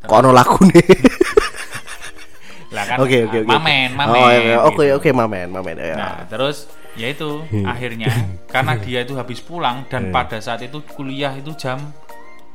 [0.00, 0.84] Kok ono lagu nih?
[2.70, 3.50] lah kan Oke oke ah, oke.
[3.50, 4.94] mamen mamen Oh, iya, oke gitu.
[4.94, 5.94] oke mamen mamen ya.
[5.94, 7.66] Nah, terus ya itu Hmm.
[7.66, 8.06] akhirnya
[8.46, 11.90] karena dia itu habis pulang dan pada saat itu kuliah itu jam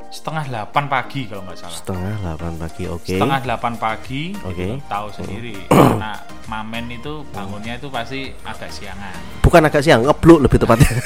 [0.07, 1.75] setengah delapan pagi kalau nggak salah.
[1.75, 2.83] Setengah delapan pagi.
[2.87, 3.11] Oke.
[3.11, 4.55] Setengah delapan pagi, Oke.
[4.55, 5.55] gitu, tahu sendiri.
[5.67, 6.11] Karena
[6.47, 10.87] mamen itu bangunnya itu pasti agak siangan, Bukan agak siang, ngebluk lebih tepatnya.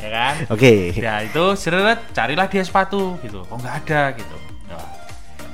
[0.00, 0.34] ya kan?
[0.48, 0.72] Oke.
[0.92, 3.42] Ya itu seret, carilah dia sepatu gitu.
[3.42, 4.36] Kok nggak ada gitu.
[4.66, 4.84] Nah,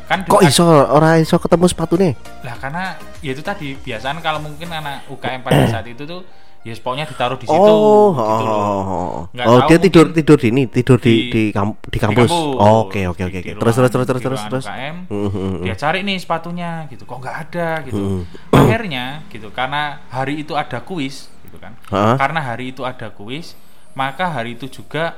[0.07, 2.15] kan Kok iso ora iso ketemu sepatu nih?
[2.41, 2.85] lah karena
[3.19, 6.23] ya itu tadi biasanya kalau mungkin anak UKM pada saat itu tuh
[6.63, 8.59] ya pokoknya ditaruh di situ Oh, gitu loh.
[8.59, 11.95] oh, Nggak oh tahu dia tidur tidur di ini, tidur di di- di, kam- di
[11.97, 12.27] kampus.
[12.29, 13.39] Oh, Oke oke oke.
[13.53, 14.65] Terus terus terus terus terus terus.
[14.65, 15.63] UKM, Hmm, hmm, hmm.
[15.63, 20.79] dia cari nih sepatunya gitu kok nggak ada gitu akhirnya gitu karena hari itu ada
[20.81, 22.15] kuis gitu kan Hah?
[22.17, 23.55] karena hari itu ada kuis
[23.97, 25.17] maka hari itu juga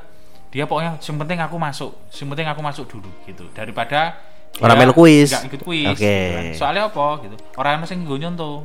[0.49, 4.17] dia pokoknya yang penting aku masuk yang penting aku masuk dulu gitu daripada
[4.59, 5.29] Orang melu kuis.
[5.29, 5.99] nggak ikut kuis Oke.
[6.01, 6.45] gitu kan.
[6.57, 8.57] soalnya apa gitu orang yang gue nyontoh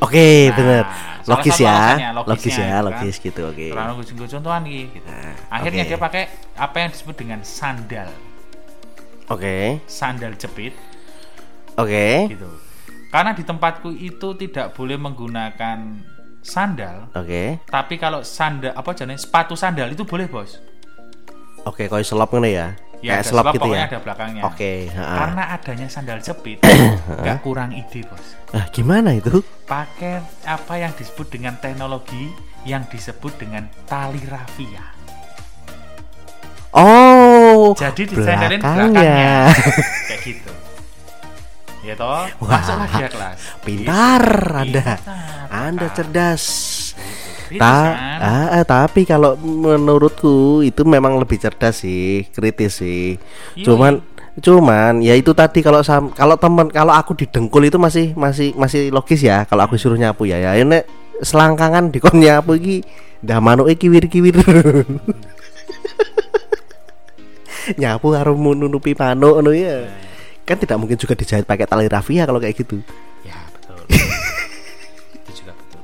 [0.00, 0.84] Oke, Nah, bener.
[1.28, 1.68] Logis ya.
[1.68, 3.24] alasannya, Logis ya, gitu logis kan.
[3.28, 3.40] gitu.
[3.44, 3.66] Oke.
[3.70, 5.08] orang gue contohan gitu
[5.52, 5.90] akhirnya oke.
[5.92, 6.22] dia pakai
[6.56, 8.08] apa yang disebut dengan sandal
[9.28, 9.84] Oke.
[9.86, 10.72] sandal jepit
[11.76, 12.28] Oke.
[12.32, 12.48] gitu.
[13.08, 15.78] Karena di tempatku itu tidak boleh menggunakan
[16.42, 17.62] sandal, Oke.
[17.64, 20.58] tapi kalau sandal apa jenis sepatu sandal itu boleh bos.
[21.62, 22.68] Oke, koyo selop ngene ya.
[23.02, 23.86] Ya Kayak selop gitu ya.
[23.90, 24.42] ada belakangnya.
[24.46, 25.18] Oke, heeh.
[25.18, 26.58] Karena adanya sandal jepit,
[27.22, 28.38] nggak kurang ide bos.
[28.50, 29.42] Ah, gimana itu?
[29.66, 32.30] Pakai apa yang disebut dengan teknologi
[32.62, 34.82] yang disebut dengan tali rafia.
[36.72, 37.74] Oh.
[37.76, 38.90] Jadi disandalin belakangnya.
[38.90, 39.34] belakangnya,
[40.08, 40.50] kayak gitu.
[41.82, 43.38] Ya toh, Wah, masuklah dia kelas.
[43.66, 44.22] Pintar
[44.54, 44.82] Anda.
[44.86, 44.98] Pintar,
[45.50, 46.44] Anda cerdas.
[47.50, 48.18] Kritis, Ta kan?
[48.22, 53.18] ah, ah, tapi kalau menurutku itu memang lebih cerdas sih, kritis sih.
[53.58, 53.98] Iya, Cuman
[54.38, 58.88] cuman ya itu tadi kalau sam kalau temen kalau aku didengkul itu masih masih masih
[58.88, 60.38] logis ya kalau aku suruh nyapu ya.
[60.38, 60.86] Ya ini
[61.20, 62.86] selangkangan dikon nyapu iki
[63.20, 64.38] dah manuk iki kiwir-kiwir
[67.80, 69.86] nyapu harus nunupi manuk ngono ya
[70.42, 72.82] kan tidak mungkin juga dijahit pakai tali rafia kalau kayak gitu
[73.22, 73.78] Ya betul.
[75.16, 75.80] itu juga betul.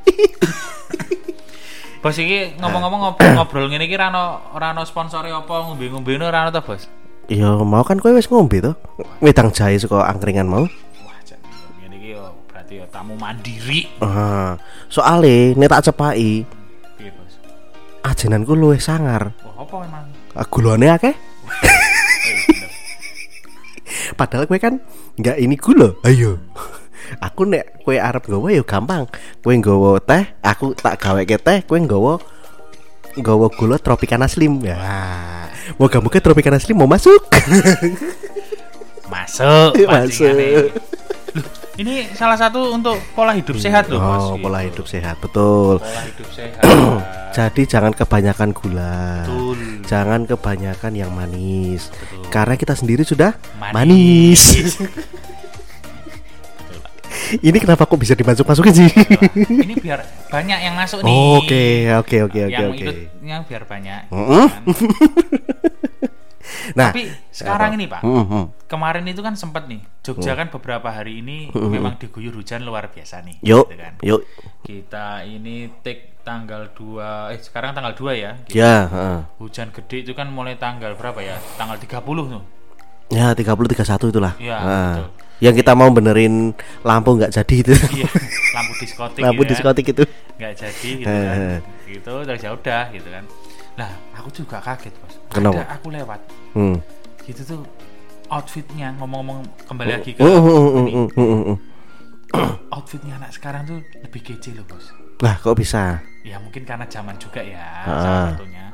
[1.98, 6.46] bos ini ngomong-ngomong ngobrol, ngobrol ngene iki ra ono ora ono sponsore apa ngombe-ngombe ora
[6.46, 6.86] ono ta, Bos?
[7.26, 8.72] Ya mau kan kowe wis ngombe to.
[9.20, 10.64] Wedang jahe saka angkringan mau.
[11.02, 11.38] Wah, jan
[11.78, 13.90] ngene iki yo berarti yo tamu mandiri.
[14.00, 14.56] Ah,
[14.88, 16.46] soale nek tak cepaki
[16.96, 17.34] Piye, Bos?
[18.02, 19.34] ajenanku luwih sangar.
[19.42, 20.06] Wah, apa emang?
[20.34, 21.14] Ah, Gulane akeh.
[24.14, 24.80] Padahal kowe kan
[25.18, 25.92] nggak ini gula.
[26.06, 26.38] Ayo.
[27.24, 29.04] Aku nek kowe arep nggawa ya gampang.
[29.40, 32.20] Kowe nggawa teh, aku tak gaweke teh, kowe nggawa
[33.18, 34.62] nggawa gula Tropicana Slim.
[34.62, 34.78] Ya.
[35.76, 37.18] Moga-moga Tropicana Slim mau masuk.
[39.08, 40.68] Masuk, Masuk.
[41.78, 44.24] Ini salah satu untuk pola hidup sehat loh, Bos.
[44.24, 44.82] Oh, pola Gitu.
[44.82, 45.78] hidup sehat, betul.
[45.78, 46.62] Pola hidup sehat.
[47.38, 49.22] Jadi jangan kebanyakan gula.
[49.22, 49.58] Betul.
[49.84, 51.86] Jangan kebanyakan yang manis.
[51.88, 52.26] Betul.
[52.28, 54.42] Karena kita sendiri sudah Manis.
[54.42, 54.42] manis.
[57.28, 58.88] Ini kenapa kok bisa dimasuk-masukin sih?
[59.44, 60.00] ini biar
[60.32, 62.80] banyak yang masuk nih Oke, oke, oke, oke, yang oke.
[62.80, 64.46] ikutnya biar banyak Mm-mm.
[64.48, 64.64] kan.
[66.74, 68.44] Nah, tapi sekarang ini pak mm, mm.
[68.66, 73.20] kemarin itu kan sempat nih Jogja kan beberapa hari ini memang diguyur hujan luar biasa
[73.22, 73.92] nih yuk, gitu kan.
[74.00, 74.20] yuk.
[74.60, 79.18] kita ini take tanggal 2 eh sekarang tanggal 2 ya Ya, heeh.
[79.38, 82.44] hujan gede itu kan mulai tanggal berapa ya tanggal 30 tuh
[83.08, 84.36] Ya 30 31 itulah.
[84.36, 85.08] Iya, Nah, betul.
[85.40, 86.52] Yang kita mau benerin
[86.84, 87.72] lampu nggak jadi itu.
[88.04, 88.10] iya
[88.52, 89.52] lampu diskotik lampu gitu kan.
[89.56, 90.04] diskotik itu.
[90.36, 93.24] nggak jadi gitu kan gitu terus ya udah gitu kan
[93.78, 95.62] nah aku juga kaget bos Kenapa?
[95.62, 96.20] ada aku lewat.
[96.58, 96.76] Hmm.
[97.22, 97.60] gitu tuh
[98.28, 101.54] outfitnya ngomong-ngomong kembali lagi ke Mm, mm, mm, ini,
[102.74, 104.90] outfitnya anak sekarang tuh lebih kece loh bos.
[105.22, 106.02] Lah, kok bisa?
[106.26, 108.64] ya mungkin karena zaman juga ya salah satunya.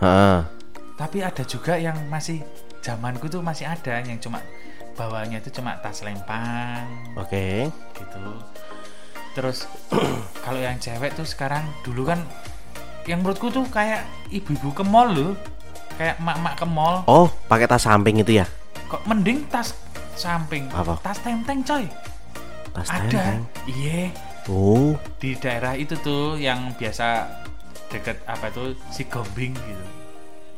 [0.99, 2.43] Tapi ada juga yang masih
[2.83, 4.43] zamanku tuh masih ada yang cuma
[4.99, 6.87] bawahnya itu cuma tas lempang.
[7.15, 7.71] Oke.
[7.95, 8.23] gitu.
[9.35, 9.67] Terus
[10.45, 12.23] kalau yang cewek tuh sekarang dulu kan
[13.05, 15.33] yang menurutku tuh kayak ibu-ibu ke mall loh
[15.95, 18.47] kayak mak-mak ke mall Oh, pakai tas samping itu ya?
[18.85, 19.73] kok mending tas
[20.15, 20.99] samping Apa?
[21.01, 21.85] tas tenteng coy
[22.71, 23.41] Tas ada tenteng.
[23.67, 24.11] iya
[24.45, 24.93] Oh.
[25.17, 27.25] di daerah itu tuh yang biasa
[27.89, 29.85] deket apa tuh si gombing gitu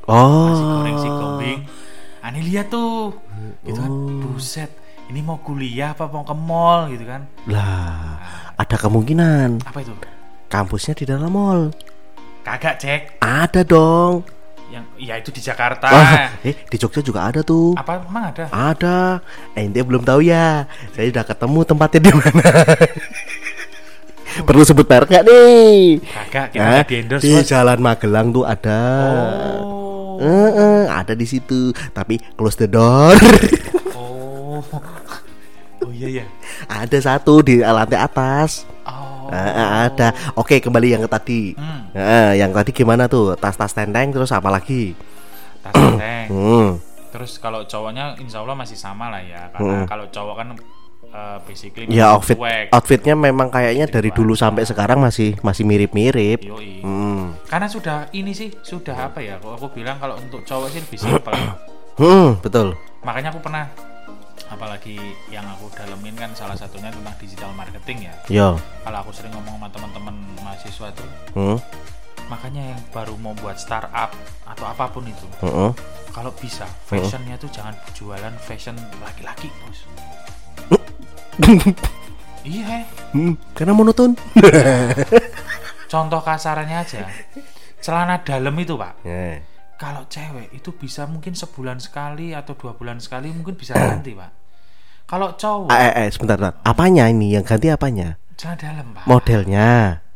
[0.06, 0.48] Oh.
[0.48, 1.58] nasi goreng si gombing
[2.20, 3.14] aneh lihat tuh
[3.62, 4.22] gitu kan Oh.
[4.24, 4.70] buset
[5.06, 8.18] ini mau kuliah apa mau ke mall gitu kan Lah,
[8.54, 9.94] ada kemungkinan apa itu
[10.46, 11.70] kampusnya di dalam mall.
[12.46, 14.22] Kagak cek Ada dong.
[14.66, 17.74] yang ya itu di Jakarta Wah, eh di Jogja juga ada tuh.
[17.74, 18.98] apa emang ada Ada.
[19.54, 20.66] Eh, ente belum tahu ya.
[20.90, 22.50] Saya udah ketemu tempatnya di mana.
[24.36, 26.02] Perlu sebut merek nggak nih?
[26.04, 26.70] kagak kita Hah?
[26.76, 28.82] nggak di endorse di Jalan Magelang tuh ada.
[29.62, 31.70] oh Eh, eh, ada di situ.
[31.92, 33.14] Tapi close the door.
[33.96, 34.60] oh
[35.78, 36.24] oh iya ya
[36.66, 38.66] ada satu di lantai atas.
[38.82, 40.08] oh Eh, eh, ada.
[40.34, 41.42] Oke, kembali yang ke tadi.
[41.52, 43.34] hmm, Eh, yang tadi gimana tuh?
[43.34, 44.92] Tas-tas tenteng terus apa lagi?
[45.58, 46.68] tas tenteng Hmm.
[47.08, 50.48] terus kalau cowoknya insya Allah masih sama lah ya karena kalau cowok kan
[51.06, 52.68] eh, basically Ya outfit cuek.
[52.70, 56.44] outfitnya memang kayaknya dari dulu sampai sekarang masih masih mirip-mirip.
[56.82, 57.34] Hmm.
[57.46, 60.98] karena sudah ini sih sudah apa ya kalau aku bilang kalau untuk cowok sih lebih
[60.98, 61.32] simpel
[61.96, 62.76] Hmm, betul.
[63.00, 63.64] makanya aku pernah
[64.46, 64.94] apalagi
[65.26, 68.48] yang aku dalemin kan salah satunya tentang digital marketing ya Yo.
[68.80, 71.58] kalau aku sering ngomong sama teman-teman mahasiswa tuh Hmm.
[72.26, 75.70] makanya yang baru mau buat startup atau apa pun itu heeh.
[76.10, 79.78] kalau bisa fashionnya tuh jangan jualan fashion laki-laki bos
[82.44, 84.12] iya Hmm, karena monoton.
[85.86, 87.06] contoh kasarannya aja
[87.78, 89.40] celana dalam itu pak Ya.
[89.76, 94.30] Kalau cewek itu bisa mungkin sebulan sekali atau dua bulan sekali mungkin bisa ganti pak
[95.04, 96.58] kalau cowok Eh, eh, eh, sebentar, sebentar.
[96.62, 97.30] Apanya ini?
[97.30, 98.18] Yang ganti apanya?
[98.34, 99.68] celana dalam pak Modelnya,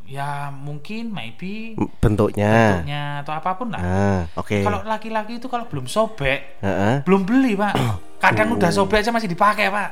[0.05, 2.83] ya mungkin maybe bentuknya.
[2.83, 4.61] bentuknya atau apa pun lah Ah, oke.
[4.61, 7.01] kalau laki-laki itu kalau belum sobek Heeh.
[7.05, 7.73] belum beli pak
[8.19, 9.91] kadang udah sobek aja masih dipakai pak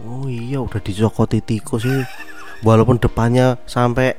[0.00, 2.00] Oh iya, udah dicokoti tikus sih.
[2.60, 4.16] Walaupun depannya sampai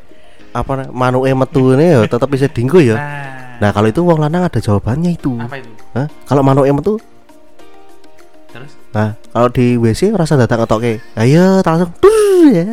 [0.54, 2.94] apa manuke metu ini ya tetap bisa dinggo ya.
[2.94, 5.38] nah, Nah, kalau itu wong lanang ada jawabannya itu.
[5.38, 6.10] apa itu Hah?
[6.26, 6.94] Kalau manuke metu
[8.50, 11.00] terus Nah, kalau di WC rasa datang ketoke.
[11.14, 11.94] Ayo, langsung.
[11.96, 12.68] Duh, ya.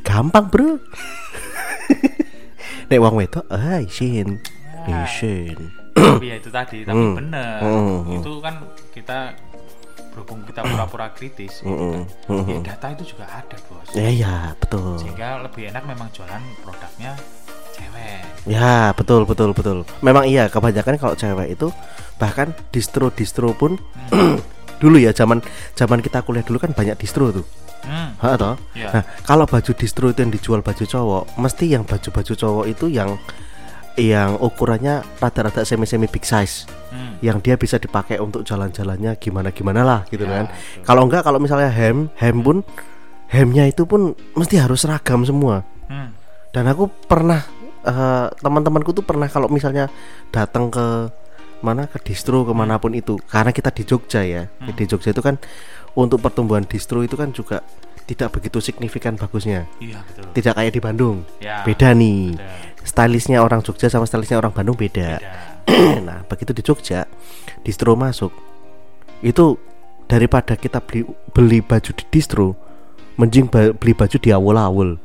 [0.00, 0.78] Gampang, Bro.
[2.86, 4.38] Nek wong wedok, ah isin.
[4.82, 5.58] Isin.
[5.90, 7.14] tapi ya itu tadi tapi Hmm.
[7.14, 8.16] bener Hmm.
[8.16, 8.54] itu kan
[8.90, 9.36] kita
[10.10, 11.92] berhubung kita pura-pura kritis gitu Mm-mm.
[12.24, 12.30] kan.
[12.30, 12.62] ya Mm-mm.
[12.64, 14.96] data itu juga ada bos Ya, ya, betul.
[14.96, 17.12] sehingga lebih enak memang jualan produknya
[17.80, 19.84] cewek Ya, betul, betul, betul.
[20.00, 21.68] Memang iya, kebanyakan kalau cewek itu
[22.16, 23.76] bahkan distro-distro pun
[24.80, 27.44] dulu ya zaman zaman kita kuliah dulu kan banyak distro tuh.
[27.84, 28.56] hmm, Ha, toh?
[28.72, 32.88] ya Nah, kalau baju distro itu yang dijual baju cowok, mesti yang baju-baju cowok itu
[32.88, 33.16] yang
[33.96, 40.00] yang ukurannya rada-rada semi-semi big size, hmm, yang dia bisa dipakai untuk jalan-jalannya gimana-gimana lah
[40.08, 40.44] gitu Ya, kan.
[40.48, 40.84] betul.
[40.86, 42.64] Kalau enggak kalau misalnya hem, hem pun
[43.28, 45.60] hemnya itu pun mesti harus seragam semua.
[45.86, 46.08] hmm,
[46.50, 47.44] Dan aku pernah
[47.82, 49.88] eh, teman-temanku tuh pernah kalau misalnya
[50.30, 50.86] datang ke
[51.60, 54.72] mana ke distro ke mana pun itu, karena kita di Jogja ya, Hmm.
[54.72, 55.36] di Jogja itu kan
[55.92, 57.60] untuk pertumbuhan distro itu kan juga
[58.08, 61.16] tidak begitu signifikan bagusnya, iya betul tidak kayak di Bandung.
[61.38, 65.20] ya Beda nih, beda, stylishnya orang Jogja sama stylishnya orang Bandung beda.
[65.20, 65.32] beda.
[66.08, 67.04] nah begitu di Jogja,
[67.60, 68.32] distro masuk
[69.20, 69.60] itu
[70.08, 71.04] daripada kita beli
[71.36, 72.56] beli baju di distro,
[73.20, 74.96] mending beli baju di awal-awal,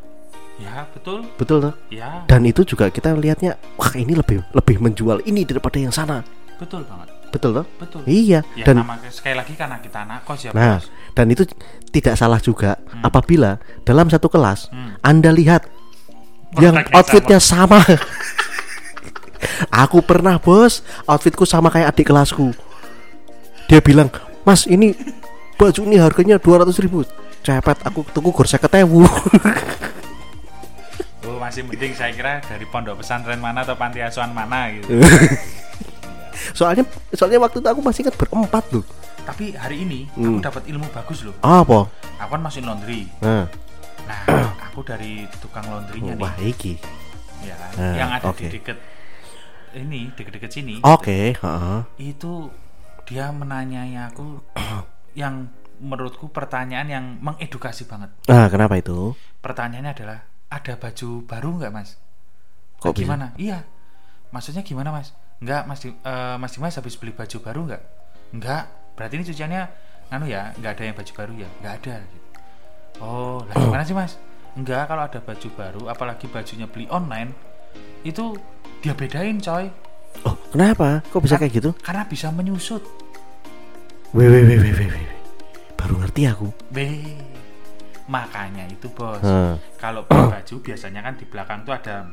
[0.55, 1.27] ya betul.
[1.35, 1.73] Betul tuh?
[1.91, 2.23] ya.
[2.25, 6.23] Dan itu juga kita lihatnya wah ini lebih lebih menjual ini daripada yang sana.
[6.55, 7.11] Betul banget.
[7.29, 7.99] Betul loh betul.
[8.07, 8.47] Iya.
[8.55, 10.87] Ya dan nama sekali lagi karena kita anak kos ya nah bos.
[11.11, 11.43] dan itu
[11.91, 12.79] tidak salah juga.
[13.03, 14.95] Apabila dalam satu kelas Hmm.
[15.03, 15.67] anda lihat
[16.55, 17.83] yang outfitnya sama,
[19.83, 22.55] aku pernah bos outfitku sama kayak adik kelasku.
[23.67, 24.07] Dia bilang
[24.47, 24.95] mas ini
[25.59, 27.03] baju ini harganya 200 ribu.
[27.43, 29.11] Cepet aku tuku gor seket ewu oh,
[31.37, 34.89] masih mending saya kira dari pondok pesantren mana atau panti asuhan mana gitu.
[36.51, 38.85] Soalnya soalnya waktu itu aku masih ingat berempat loh.
[39.25, 40.37] Tapi hari ini Hmm.
[40.37, 41.33] aku dapat ilmu bagus loh.
[41.39, 41.89] Apa?
[42.17, 43.07] Aku kan masih laundry.
[43.19, 43.47] Nah.
[44.05, 44.21] Nah
[44.69, 46.21] aku dari tukang laundrynya nih.
[46.21, 46.77] wah iki.
[47.41, 48.39] Ya Ah, yang ada oke.
[48.39, 48.77] di deket
[49.73, 50.75] ini deket-deket sini.
[50.81, 51.79] Oke heeh.
[51.99, 52.47] itu
[53.03, 54.39] dia menanyai aku
[55.15, 58.11] yang menurutku pertanyaan yang mengedukasi banget.
[58.25, 59.11] Nah kenapa itu?
[59.41, 60.19] Pertanyaannya adalah
[60.49, 61.97] ada baju baru nggak mas?
[62.77, 63.01] Kok Nah, bisa?
[63.01, 63.25] gimana?
[63.35, 63.59] Iya.
[64.31, 65.11] Maksudnya gimana mas?
[65.39, 67.81] Nggak mas Di- eh, mas Dimas habis beli baju baru nggak?
[68.33, 68.63] Nggak.
[68.95, 69.61] Berarti ini cuciannya
[70.07, 71.49] anu ya nggak ada yang baju baru ya?
[71.61, 71.93] Nggak ada.
[72.01, 72.17] Gitu.
[72.95, 74.15] oh lah gimana sih mas?
[74.55, 77.35] Nggak kalau ada baju baru apalagi bajunya beli online
[78.07, 78.39] itu
[78.79, 79.67] dia bedain coy.
[80.23, 81.03] Oh kenapa?
[81.11, 81.69] Kok bisa kayak gitu?
[81.83, 82.79] karena bisa menyusut.
[84.15, 85.07] Weh weh weh weh weh weh.
[85.75, 86.47] baru ngerti aku.
[86.71, 86.87] Be,
[88.05, 89.21] makanya itu bos.
[89.21, 89.57] Heeh.
[89.81, 92.05] kalau beli baju biasanya kan di belakang tuh ada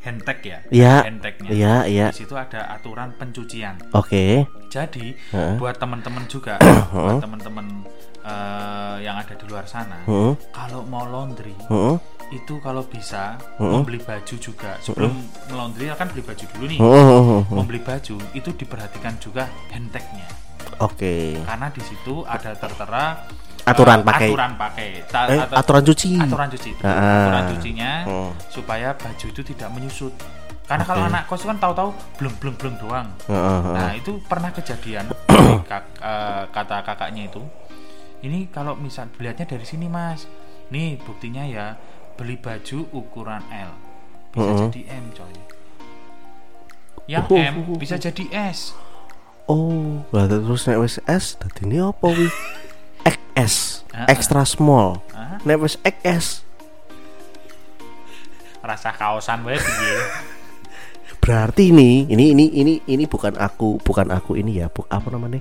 [0.00, 0.58] handtag ya?
[0.72, 0.94] Iya.
[1.04, 2.06] handtagnya iya iya.
[2.08, 3.76] Di situ ada aturan pencucian.
[3.92, 4.48] Oke.
[4.72, 5.54] Jadi Heeh.
[5.60, 6.56] buat teman-teman juga
[6.92, 7.84] buat teman-teman
[8.24, 10.32] eh, yang ada di luar sana Heeh.
[10.52, 11.96] kalau mau laundry Heeh.
[12.32, 13.72] itu kalau bisa Heeh.
[13.80, 14.80] membeli baju juga.
[14.80, 15.12] Sebelum
[15.52, 16.80] laundry kan beli baju dulu nih.
[17.52, 20.40] Membeli baju itu diperhatikan juga handtagnya
[20.80, 21.14] oke.
[21.44, 23.04] Karena di situ ada tertera
[23.72, 24.28] Aturan pakai.
[24.28, 26.70] aturan pakai Ta- Eh, atau- aturan cuci aturan cuci.
[26.80, 26.94] Ah.
[27.20, 28.30] aturan cucinya Hmm.
[28.46, 30.14] supaya baju itu tidak menyusut
[30.64, 31.10] karena kalau Oke.
[31.10, 33.74] anak kos kan tahu-tahu belum belum belum doang Heeh, heeh.
[33.74, 35.10] nah itu pernah kejadian
[35.70, 37.42] kak- eh, kata kakaknya itu
[38.20, 40.30] ini kalau misal lihatnya dari sini mas
[40.68, 41.74] nih buktinya ya
[42.14, 43.72] beli baju ukuran L
[44.28, 44.60] bisa Mm-mm.
[44.68, 45.34] jadi M coy
[47.08, 48.70] yang Oh, M oh, oh, bisa jadi S
[49.46, 52.30] oh lah terus nek wis S dadi ini apa wi
[53.04, 54.06] XS Ah, ah.
[54.06, 55.42] extra small Hah?
[55.42, 56.46] nek wis XS
[58.60, 59.96] rasa kaosan wae piye
[61.18, 65.40] berarti ini ini ini ini ini bukan aku bukan aku ini ya bu, apa namanya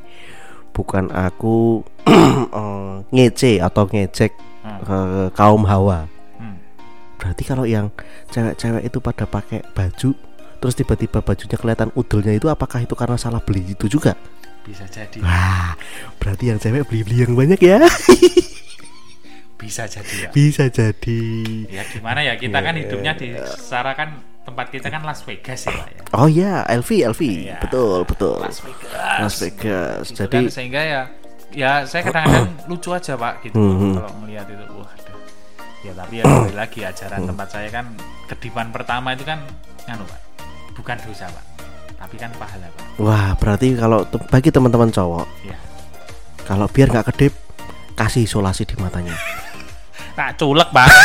[0.72, 4.84] bukan aku eh, ngece atau ngecek Hmm.
[4.84, 6.04] eh, kaum hawa
[6.36, 6.60] Hmm.
[7.16, 7.88] berarti kalau yang
[8.28, 10.12] cewek-cewek itu pada pakai baju
[10.60, 14.20] terus tiba-tiba bajunya kelihatan udelnya itu apakah itu karena salah beli itu juga
[14.70, 15.18] bisa jadi.
[15.20, 15.74] Wah
[16.22, 17.82] berarti yang cewek beli-beli yang banyak ya?
[19.60, 20.30] Bisa jadi ya.
[20.32, 21.20] Bisa jadi.
[21.68, 22.40] Ya gimana ya?
[22.40, 22.82] Kita kan Iya.
[22.88, 24.16] hidupnya di secara kan
[24.48, 26.02] tempat kita kan Las Vegas ya Pak ya?
[26.16, 27.52] Oh ya Elvi Elvi.
[27.52, 27.60] Iya.
[27.60, 28.40] betul betul.
[28.40, 29.20] Las Vegas.
[29.20, 30.04] Las Vegas.
[30.08, 31.02] Gitu jadi kan, sehingga ya
[31.52, 33.58] ya saya kadang-kadang lucu aja pak gitu.
[33.58, 33.98] Hmm.
[33.98, 34.94] kalau melihat itu wah
[35.80, 37.86] ya tapi ya kembali lagi ajaran tempat saya kan
[38.28, 39.42] kedipan pertama itu kan
[39.90, 40.20] nganu pak
[40.78, 41.44] bukan dosa pak
[42.00, 45.58] tapi kan pahala pak wah berarti kalau bagi teman-teman cowok ya
[46.48, 47.34] kalau biar nggak kedip
[47.94, 49.14] kasih isolasi di matanya
[50.18, 50.88] tak culek pak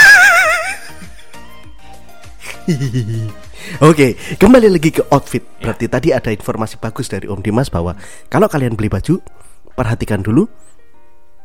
[3.85, 5.45] Oke, kembali lagi ke outfit.
[5.61, 7.93] Berarti tadi ada informasi bagus dari Om Dimas bahwa
[8.33, 9.21] kalau kalian beli baju,
[9.77, 10.49] perhatikan dulu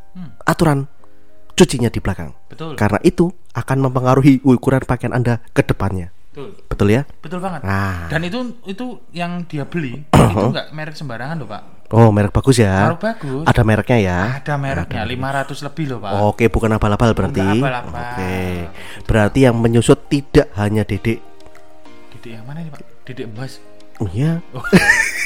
[0.09, 0.33] Hmm.
[0.41, 0.89] aturan
[1.53, 2.33] cucinya di belakang.
[2.49, 6.09] betul Karena itu akan mempengaruhi ukuran pakaian Anda ke depannya.
[6.39, 7.02] Betul Betul ya?
[7.19, 8.08] betul banget Nah.
[8.08, 12.62] dan itu itu yang dia beli itu nggak merek sembarangan loh pak Oh, merek bagus
[12.62, 12.86] ya.
[12.86, 14.19] Merek bagus Ada mereknya ya.
[14.38, 17.41] ada mereknya 500 lebih loh pak Oke, bukan abal-abal berarti.
[17.41, 17.97] Enggak abal-abal.
[18.06, 18.38] Oke.
[19.04, 21.17] Berarti yang menyusut tidak hanya Dedek.
[22.13, 23.58] Didik yang mana nih pak didik embas
[24.08, 24.38] Iya.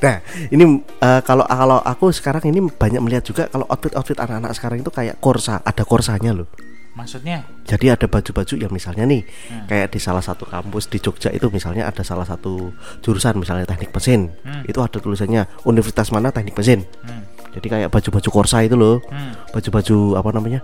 [0.00, 0.16] Nah,
[0.48, 4.88] ini eh, kalau kalau aku sekarang ini banyak melihat juga kalau outfit-outfit anak-anak sekarang itu
[4.88, 6.48] kayak korsa, ada korsanya loh.
[6.92, 9.64] maksudnya Jadi ada baju-baju yang misalnya nih, Hmm.
[9.64, 12.68] kayak di salah satu kampus di Jogja itu misalnya ada salah satu
[13.00, 14.28] jurusan misalnya teknik mesin.
[14.44, 14.60] Hmm.
[14.68, 16.84] Itu ada tulisannya universitas mana teknik mesin.
[16.84, 19.00] hmm, Jadi kayak baju-baju korsa itu loh.
[19.08, 20.60] hmm, Baju-baju apa namanya?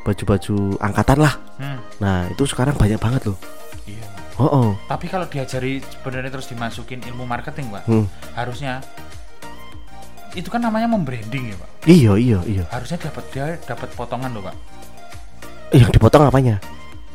[0.00, 1.34] Baju-baju angkatan lah.
[1.60, 1.78] hmm.
[2.00, 3.36] Nah, itu sekarang banyak banget loh.
[3.84, 4.00] iya
[4.36, 4.68] Oh, oh.
[4.84, 7.88] Tapi kalau diajari sebenarnya terus dimasukin ilmu marketing, Pak.
[7.88, 8.04] Hmm.
[8.36, 8.84] Harusnya
[10.36, 11.70] itu kan namanya membranding ya, Pak.
[11.88, 12.64] Iya, iya, iya.
[12.68, 14.56] Harusnya dapat dia dapat potongan loh, Pak.
[15.72, 16.60] Yang dipotong apanya?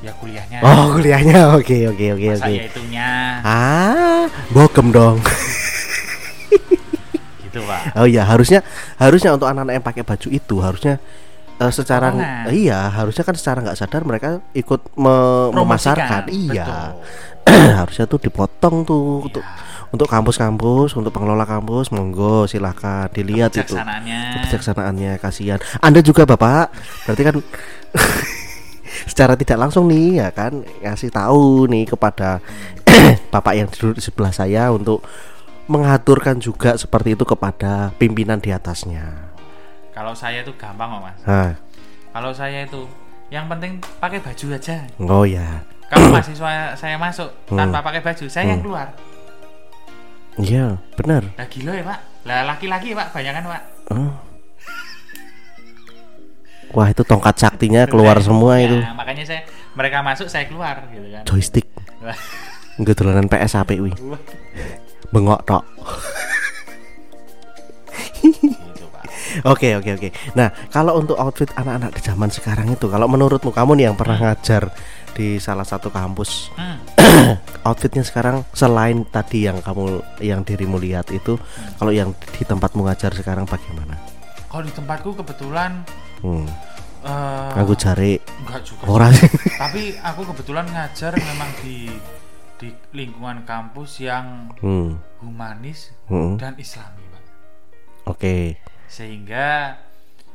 [0.02, 0.66] Ya kuliahnya.
[0.66, 1.40] Oh, kuliahnya.
[1.62, 2.50] Oke, oke, oke, oke.
[2.50, 3.10] ya itunya
[3.46, 5.22] Ah, bogem dong.
[7.46, 7.82] gitu, Pak.
[8.02, 8.66] Oh iya, harusnya
[8.98, 10.98] harusnya untuk anak-anak yang pakai baju itu harusnya
[11.62, 12.46] eh, secara Potongan.
[12.50, 16.26] iya harusnya kan secara nggak sadar mereka ikut me- memasarkan.
[16.28, 16.98] Iya.
[17.82, 19.46] harusnya tuh dipotong tuh untuk
[19.92, 21.94] untuk kampus-kampus untuk pengelola kampus.
[21.94, 23.76] Monggo silahkan dilihat itu.
[23.76, 24.22] Kebijaksanaannya.
[24.42, 25.60] kebijaksanaannya kasihan.
[25.84, 26.74] Anda juga bapak.
[27.06, 27.36] Berarti kan
[29.12, 32.44] secara tidak langsung nih ya kan ngasih tahu nih kepada
[33.34, 35.02] bapak yang duduk di sebelah saya untuk
[35.72, 39.31] mengaturkan juga seperti itu kepada pimpinan di atasnya
[40.02, 41.20] Kalau saya itu gampang kok mas.
[41.24, 41.54] Nah,
[42.10, 42.90] Kalau saya itu
[43.30, 44.82] yang penting pakai baju aja.
[45.00, 47.62] oh ya Kalau mahasiswa saya masuk Hmm.
[47.62, 48.90] tanpa pakai baju, saya yang keluar.
[50.42, 52.00] iya benar Lah gila ya pak.
[52.24, 53.62] Lah laki-laki ya pak, bayangan pak.
[53.94, 54.14] Oh.
[56.72, 59.42] wah itu tongkat saktinya keluar Nah, semua ya, itu Makanya saya
[59.72, 61.24] mereka masuk saya keluar gitu kan.
[61.30, 61.70] joystick
[62.02, 62.18] Wah.
[62.76, 63.94] nggak dolanan PS HP wi
[65.14, 65.62] bengok tok.
[69.48, 70.10] Oke oke oke.
[70.36, 74.18] Nah kalau untuk outfit anak-anak di zaman sekarang itu, kalau menurutmu kamu nih yang pernah
[74.20, 74.72] ngajar
[75.12, 76.80] di salah satu kampus, Hmm.
[77.68, 81.36] outfitnya sekarang selain tadi yang kamu yang dirimu lihat itu,
[81.76, 84.00] kalau yang di tempatmu ngajar sekarang bagaimana?
[84.48, 85.84] Kalau di tempatku kebetulan
[86.22, 86.46] Hmm.
[87.82, 88.84] jari enggak juga.
[88.86, 89.10] orang
[89.64, 91.90] Tapi aku kebetulan ngajar memang di
[92.62, 94.94] di lingkungan kampus yang hmm.
[95.26, 96.38] humanis hmm.
[96.38, 97.24] dan islami pak.
[98.06, 98.62] Oke.
[98.92, 99.80] Sehingga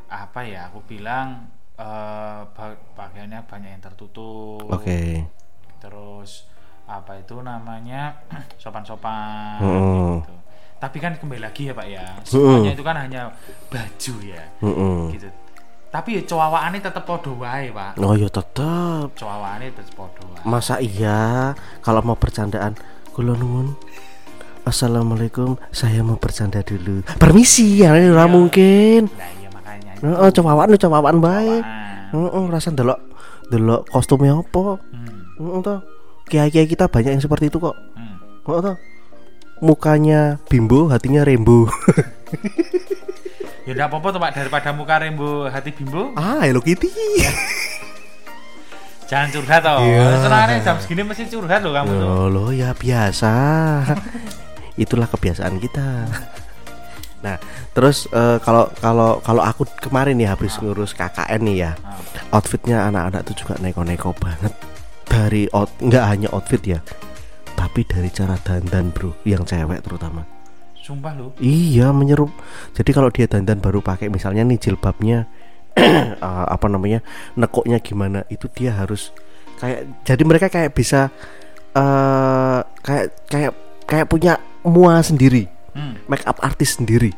[0.08, 4.64] apa ya aku bilang ba- pakaiannya banyak yang tertutup.
[4.66, 5.28] Oke.
[5.76, 6.48] Terus
[6.86, 8.16] apa itu namanya
[8.62, 10.24] sopan-sopan Hmm.
[10.24, 10.34] gitu.
[10.76, 13.32] Tapi kan kembali lagi ya pak ya semuanya itu kan hanya
[13.68, 15.08] baju ya Hmm.
[15.10, 15.28] gitu.
[15.86, 17.96] Tapi ya cowawaannya tetap podo wae pak.
[17.98, 19.12] Oh ya tetap.
[19.12, 20.44] Cowawaannya tetap podo wae.
[20.44, 22.76] Masa iya kalau mau bercandaan
[23.12, 23.72] kula nuwun
[24.66, 27.06] Assalamualaikum, saya mau bercanda dulu.
[27.22, 29.06] Permisi, ya ora mungkin.
[29.14, 29.92] Nah iya makanya.
[30.02, 31.62] Heeh, cowaan cowaan baik.
[31.62, 32.34] Cowaan.
[32.34, 32.98] Heeh, rasa delok
[33.46, 34.82] delok kostumnya apa.
[34.90, 35.22] Hmm.
[35.38, 35.78] Heeh toh.
[36.26, 37.78] Kiai-kiai kita banyak yang seperti itu kok.
[37.94, 38.18] Hmm.
[38.42, 38.76] Heeh toh.
[39.62, 41.66] Mukanya bimbo, hatinya rembo.
[43.66, 46.14] Ya enggak apa-apa tuh Pak daripada muka rembo hati bimbo.
[46.14, 46.86] ah, Hello Kitty.
[49.10, 49.82] Jangan curhat toh.
[49.82, 50.22] Iya.
[50.22, 52.06] Senangnya jam segini mesti curhat loh kamu tuh.
[52.06, 53.34] Oh, lo ya biasa.
[54.76, 55.86] Itulah kebiasaan kita.
[57.16, 57.40] Nah,
[57.72, 61.98] terus eh, kalau kalau kalau aku kemarin nih habis ngurus KKN nih ya, Ah.
[62.38, 64.52] outfitnya anak-anak tuh juga neko-neko banget.
[65.08, 66.78] Dari out nggak hanya outfit ya,
[67.56, 70.22] tapi dari cara dandan bro, yang cewek terutama.
[70.78, 71.32] Sumpah lu.
[71.42, 72.30] Iya menyerup.
[72.76, 75.26] Jadi kalau dia dandan baru pakai misalnya nih jilbabnya
[75.80, 77.00] eh, apa namanya
[77.34, 79.10] nekoknya gimana itu dia harus
[79.58, 81.10] kayak jadi mereka kayak bisa
[81.74, 83.52] eh kayak kayak
[83.86, 86.00] kayak punya mua sendiri Hmm.
[86.08, 87.12] make up artis sendiri.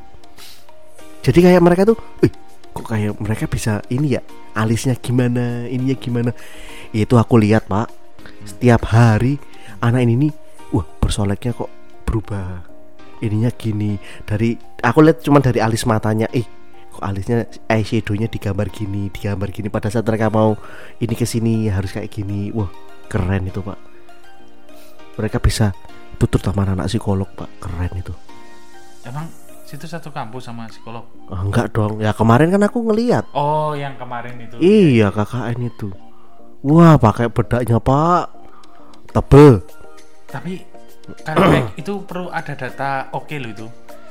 [1.22, 2.34] Jadi kayak mereka tuh, wih
[2.74, 4.22] kok kayak mereka bisa ini ya?
[4.58, 5.70] Alisnya gimana?
[5.70, 6.30] Ininya gimana?
[6.90, 7.86] Itu aku lihat pak.
[8.42, 9.38] Setiap hari
[9.78, 10.32] anak ini nih
[10.74, 11.70] wah bersoleknya kok
[12.02, 12.66] berubah.
[13.22, 13.94] Ininya gini.
[14.26, 16.46] Dari aku lihat cuman dari alis matanya eh
[16.90, 19.70] kok alisnya eyeshadownya digambar gini digambar gini.
[19.70, 20.58] Pada saat mereka mau
[20.98, 22.50] ini ke sini harus kayak gini.
[22.50, 22.70] Wah
[23.06, 23.78] keren itu pak.
[25.14, 25.70] Mereka bisa
[26.18, 27.46] itu terutama anak psikolog pak.
[27.62, 28.10] Keren itu.
[29.06, 29.30] Emang
[29.62, 31.06] situ satu kampus sama psikolog.
[31.30, 32.02] Ah, enggak dong.
[32.02, 33.22] Ya kemarin kan aku ngeliat.
[33.38, 34.58] Oh, yang kemarin itu.
[34.58, 35.94] iya KKN itu.
[36.66, 38.34] Wah pakai bedaknya pak.
[39.14, 39.62] Tebel.
[40.26, 40.66] Tapi
[41.22, 41.46] kalau
[41.80, 43.66] itu perlu ada data oke loh itu.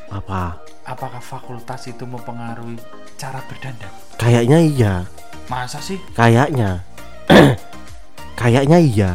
[0.08, 0.56] apa?
[0.88, 2.80] Apakah fakultas itu mempengaruhi
[3.20, 3.92] cara berdandan?
[4.16, 4.94] kayaknya iya.
[5.52, 6.00] Masa sih?
[6.16, 6.80] kayaknya.
[8.38, 9.12] Kayaknya iya.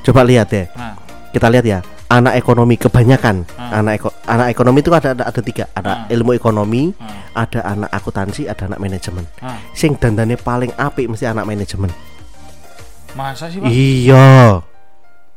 [0.00, 0.72] Coba lihat ya.
[0.72, 0.96] Nah,
[1.28, 3.84] kita lihat ya anak ekonomi kebanyakan Hmm.
[3.84, 6.14] anak eko, anak ekonomi itu ada ada, ada tiga ada Hmm.
[6.14, 9.58] ilmu ekonomi hmm, ada anak akuntansi ada anak manajemen hmm.
[9.72, 11.92] sing dandane paling apik mesti anak manajemen
[13.10, 13.68] Masa sih, Pak?
[13.68, 14.60] iya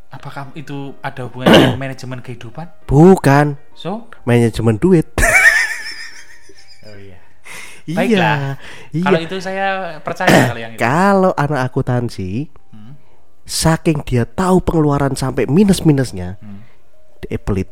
[0.08, 2.68] Apakah itu ada hubungannya dengan manajemen kehidupan?
[2.84, 5.08] bukan So, manajemen duit
[6.84, 7.20] oh iya.
[7.86, 8.40] iya Baiklah.
[8.92, 9.66] iya Kalau itu saya
[10.00, 10.80] percaya kalau yang itu.
[10.80, 12.52] kalau anak akuntansi.
[13.52, 16.64] Saking dia tahu pengeluaran sampai minus minusnya Hmm.
[17.20, 17.68] dia pelit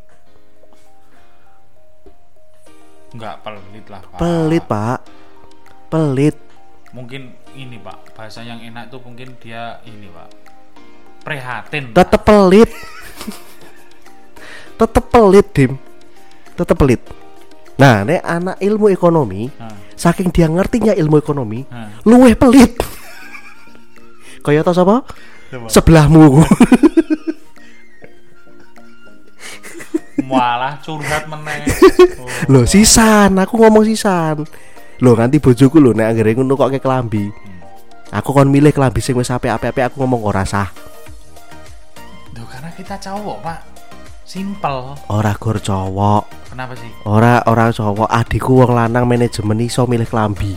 [3.10, 4.20] Enggak pelit lah, Pak.
[4.20, 5.00] pelit pak
[5.90, 6.36] pelit
[6.90, 7.22] Mungkin
[7.54, 8.18] ini, Pak.
[8.18, 10.30] Bahasa yang enak tuh mungkin dia ini, Pak.
[11.22, 11.90] Prihatin.
[11.90, 11.96] Pak.
[11.96, 12.70] tetep pelit
[14.76, 15.76] tetep pelit dim
[16.56, 17.04] tetep pelit
[17.76, 21.92] nah ini anak ilmu ekonomi Nah, saking dia ngertinya ilmu ekonomi nah.
[22.04, 22.80] luweh pelit
[24.40, 25.04] kaya tau apa.
[25.70, 26.46] Sebelahmu
[30.30, 31.66] Malah curhat meneh.
[32.22, 32.30] Oh.
[32.54, 34.46] loh sisan aku ngomong sisan
[35.00, 37.32] Lho nganti bojoku lho nek anggere ngono kok ke kelambi.
[38.12, 40.68] Aku kon milih kelambi sing wis apik-apik aku ngomong ora sah.
[42.36, 43.60] Duh, karena kita cowok pak
[44.30, 46.54] Simple Ora gor cowok.
[46.54, 46.92] Kenapa sih?
[47.10, 48.06] Ora ora cowok.
[48.06, 50.54] Adikku wong lanang manajemen iso milih kelambi.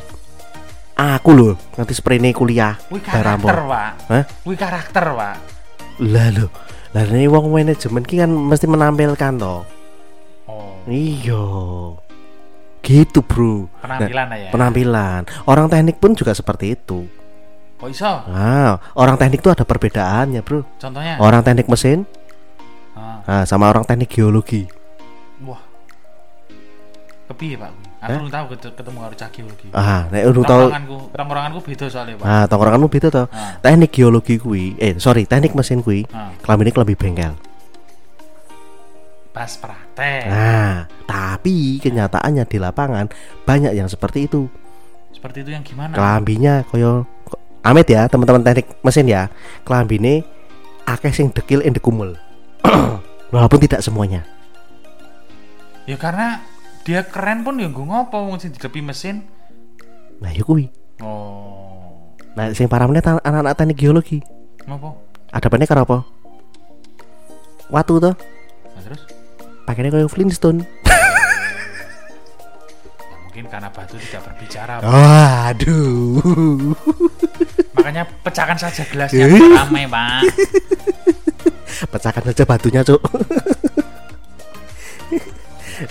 [0.96, 2.76] Aku lho nganti sprene kuliah.
[2.88, 4.24] Bar karakter pak Hah?
[4.44, 5.36] Wih karakter pak
[6.04, 6.46] Lah lho.
[6.92, 9.64] Lah ini wong manajemen ki kan mesti menampilkan toh.
[10.44, 11.44] Oh Iya.
[12.82, 13.70] Gitu, Bro.
[13.78, 15.22] Nah, penampilan ya penampilan.
[15.46, 17.06] Orang teknik pun juga seperti itu.
[17.78, 18.26] Kok iso?
[18.26, 20.66] Nah, orang teknik tuh ada perbedaannya, Bro.
[20.82, 21.16] Contohnya?
[21.22, 22.04] Orang teknik mesin
[22.92, 24.66] Ah, nah, sama orang teknik geologi.
[25.46, 25.62] Wah
[27.30, 27.72] Kepiye pak?
[28.02, 31.86] Aku belum tahu ket- ketemu harus cakil lagi Ah, nek udah tahu Tongkronganku Tongkronganku beda
[31.86, 33.26] soalnya pak Ah, tongkronganmu beda toh.
[33.30, 33.54] Ah.
[33.62, 37.38] Teknik geologi kuwi, eh sorry, teknik mesin kuwi, Ah, kelambine lebih bengkel.
[39.32, 43.06] Pas praktek Nah, tapi kenyataannya di lapangan
[43.46, 44.50] banyak yang seperti itu.
[45.14, 45.94] Seperti itu yang gimana?
[45.94, 47.06] Kelambinya koyo
[47.62, 49.30] Amit ya, teman-teman teknik mesin ya.
[49.62, 50.26] Kelambine
[50.82, 52.18] akeh sing dekil ende kumul.
[53.32, 54.26] Walaupun tidak semuanya.
[55.86, 56.42] Ya karena
[56.82, 59.22] dia keren pun ya gue ngopo wong sing didepi mesin.
[60.18, 60.66] Nah, ya kuwi.
[60.98, 64.18] Oh, Nah, sing parah meneh anak-anak teknik geologi.
[64.64, 64.94] ngopo?
[65.28, 65.98] Ada apa karo apa?
[67.68, 68.14] Watu toh,
[68.68, 69.00] Nah, terus?
[69.62, 70.62] pakainya koyo Flintstone.
[73.02, 74.74] Ya mungkin karena batu tidak berbicara.
[74.78, 76.20] Waduh.
[77.72, 79.40] Makanya pecahkan saja gelasnya Eh.
[79.56, 80.20] ramai, Pak.
[81.92, 83.00] Pecahkan saja batunya, Cuk.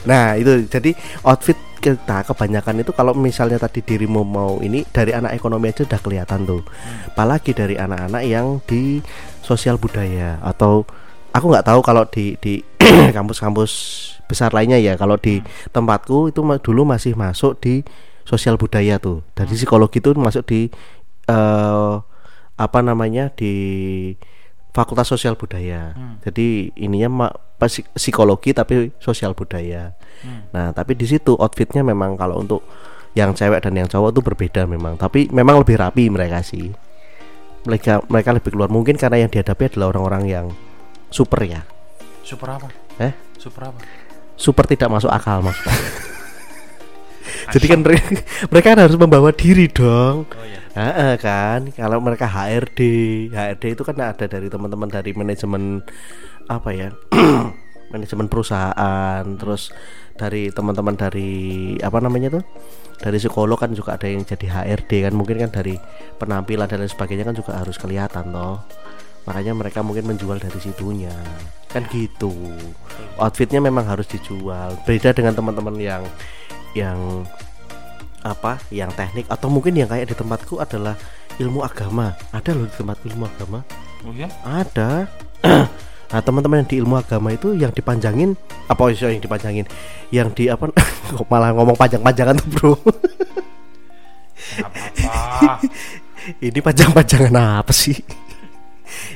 [0.09, 0.91] nah, itu jadi
[1.25, 5.99] outfit kita kebanyakan itu kalau misalnya tadi dirimu mau ini dari anak ekonomi aja udah
[5.99, 6.61] kelihatan tuh.
[7.09, 9.01] Apalagi dari anak-anak yang di
[9.41, 10.85] sosial budaya atau
[11.33, 12.61] aku nggak tahu kalau di di
[13.17, 13.71] kampus-kampus
[14.29, 14.93] besar lainnya ya.
[14.93, 15.41] Kalau di
[15.73, 17.81] tempatku itu dulu masih masuk di
[18.23, 19.25] sosial budaya tuh.
[19.33, 20.69] Dari psikologi itu masuk di
[21.25, 21.95] eh
[22.61, 23.53] apa namanya di
[24.71, 25.91] Fakultas Sosial Budaya.
[26.23, 27.27] Jadi ininya
[27.95, 29.93] psikologi tapi sosial budaya.
[30.55, 32.63] Nah, tapi di situ outfitnya memang kalau untuk
[33.11, 34.95] yang cewek dan yang cowok tuh berbeda memang.
[34.95, 36.71] Tapi memang lebih rapi mereka sih.
[37.67, 40.45] Mereka mereka lebih keluar mungkin karena yang dihadapi adalah orang-orang yang
[41.13, 41.61] super ya.
[42.25, 42.67] Super apa?
[42.97, 43.79] Eh, Super apa?
[44.41, 45.77] super tidak masuk akal maksudnya.
[47.49, 50.29] Jadi kan mereka, kan harus membawa diri dong.
[50.29, 50.61] Oh iya.
[50.71, 51.67] Heeh, kan?
[51.75, 52.79] Kalau mereka HRD
[53.33, 55.83] HRD itu kan ada dari teman-teman dari manajemen
[56.47, 56.89] apa ya
[57.91, 59.23] manajemen perusahaan.
[59.35, 59.73] Terus
[60.15, 62.43] dari teman-teman dari apa namanya tuh?
[63.01, 65.13] Dari psikolog kan juga ada yang jadi HRD kan?
[65.17, 65.75] Mungkin kan dari
[66.21, 68.63] penampilan dan lain sebagainya kan juga harus kelihatan toh.
[69.25, 71.13] Makanya mereka mungkin menjual dari situnya.
[71.69, 72.33] Kan gitu.
[73.21, 74.77] Outfitnya memang harus dijual.
[74.87, 76.03] Beda dengan teman-teman yang
[76.77, 77.25] yang
[78.21, 80.93] apa yang teknik atau mungkin yang kayak di tempatku adalah
[81.41, 82.13] ilmu agama.
[82.29, 83.59] Ada loh di tempat ilmu agama.
[84.05, 84.29] Oh iya?
[84.45, 85.07] ada.
[86.11, 88.35] Nah teman-teman yang di ilmu agama itu yang dipanjangin
[88.67, 89.63] apa sih yang dipanjangin?
[90.11, 90.67] Yang di apa
[91.15, 92.75] kok malah ngomong panjang-panjangan tuh bro?
[96.51, 97.95] Ini panjang-panjangan apa sih?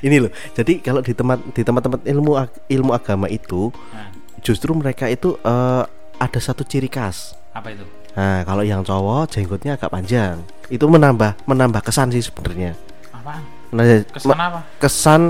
[0.07, 2.31] Ini loh jadi kalau di tempat di tempat-tempat ilmu
[2.71, 5.83] ilmu agama itu Nah, justru mereka itu eh,
[6.15, 7.85] ada satu ciri khas apa itu?
[8.13, 10.43] Nah, kalau yang cowok jenggotnya agak panjang.
[10.67, 12.75] Itu menambah menambah kesan sih sebenarnya.
[13.11, 13.43] Apaan?
[13.71, 14.59] Nah, Kesan me- apa?
[14.77, 15.21] kesan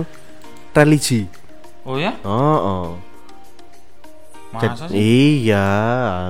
[0.72, 1.30] religi.
[1.82, 2.18] Oh ya?
[2.22, 2.88] Oh, oh.
[4.52, 4.96] Masa Jad- sih?
[5.44, 5.68] iya,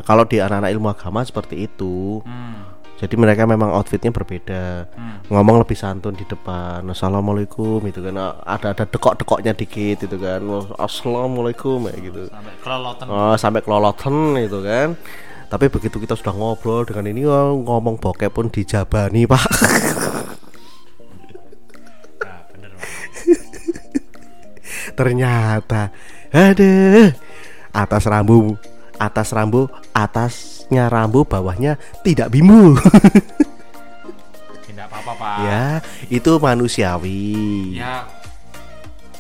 [0.01, 2.19] kalau di anak-anak ilmu agama seperti itu.
[2.23, 2.65] Hmm.
[2.95, 4.87] Jadi mereka memang outfitnya berbeda.
[4.95, 5.19] Hmm.
[5.27, 6.79] Ngomong lebih santun di depan.
[6.85, 10.39] Assalamualaikum itu kan ada ada dekok-dekoknya dikit itu kan.
[10.79, 12.21] Assalamualaikum kayak gitu.
[12.31, 13.05] Sampai kelolotan.
[13.05, 14.87] Oh, sampai keloloten itu kan.
[15.55, 19.47] Tapi begitu kita sudah ngobrol dengan ini oh, ngomong bokep pun dijabani, Pak.
[22.19, 22.91] Nah, bener, Pak.
[24.99, 25.95] Ternyata
[26.35, 26.75] ada
[27.71, 28.59] atas rambu,
[28.99, 32.75] atas rambu, atasnya rambu, bawahnya tidak bimbu.
[34.67, 35.37] Tidak apa-apa, Pak.
[35.39, 35.63] ya,
[36.11, 37.79] itu manusiawi.
[37.79, 38.24] ya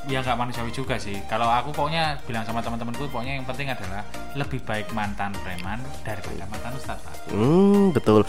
[0.05, 4.05] ya nggak manusiawi juga sih kalau aku pokoknya bilang sama teman-temanku pokoknya yang penting adalah
[4.33, 7.25] lebih baik mantan preman daripada mantan ustadz.
[7.27, 8.21] Hmm, betul.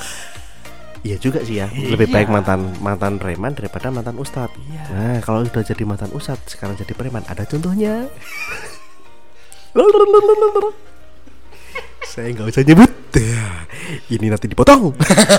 [1.01, 1.69] Iya juga sih ya.
[1.69, 2.15] Lebih Iya.
[2.17, 4.57] baik mantan mantan preman daripada mantan ustadz.
[4.59, 4.83] Iya.
[4.89, 8.09] Nah, kalau udah jadi mantan ustadz, sekarang jadi preman, ada contohnya.
[12.07, 12.91] Saya nggak usah nyebut.
[13.13, 13.65] Ya,
[14.09, 14.93] Ini nanti dipotong.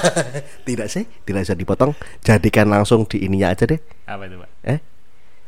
[0.68, 1.92] tidak sih, tidak usah dipotong.
[2.22, 3.78] Jadikan langsung di ininya aja deh.
[4.06, 4.80] apa itu pak Eh,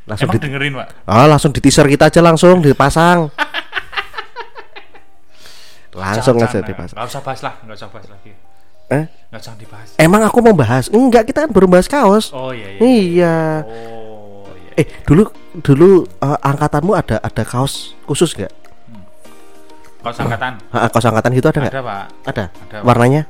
[0.09, 3.29] langsung emang di, dengerin pak ah, langsung di teaser kita aja langsung dipasang.
[5.91, 6.95] langsung Jangan, aja dipasang.
[6.95, 8.31] nggak usah bahas lah nggak usah bahas lagi
[8.89, 10.89] Eh, nggak usah dibahas Emang aku mau bahas?
[10.89, 12.33] Enggak, kita kan baru bahas kaos.
[12.33, 13.35] oh iya iya Iya.
[13.61, 18.49] oh iya Eh, dulu dulu eh, angkatanmu ada ada kaos khusus nggak?
[19.99, 21.69] kaos angkatan Ha, kaos angkatan gitu ada nggak?
[21.71, 22.43] ada pak Ada.
[22.49, 22.83] ada Pak.
[22.83, 23.21] Warnanya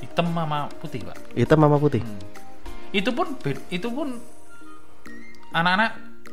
[0.00, 2.02] hitam sama putih pak hitam sama putih.
[2.02, 2.20] Hmm.
[2.90, 3.26] itu pun
[3.70, 4.08] itu pun
[5.52, 5.90] anak-anak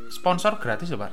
[0.09, 1.11] sponsor gratis loh pak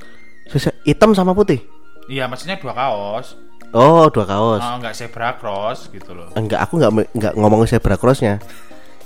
[0.83, 1.57] Hitam sama putih.
[2.05, 3.33] iya maksudnya dua kaos
[3.73, 4.61] Oh, dua kaos.
[4.61, 8.39] oh, nggak zebra cross gitu loh Enggak, aku enggak enggak ngomongin zebra crossnya.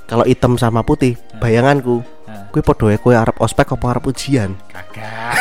[0.03, 4.53] Kalau hitam sama putih, bayanganku, Nah, kue podo kue arep ospek apa arep ujian?
[4.67, 5.33] kagak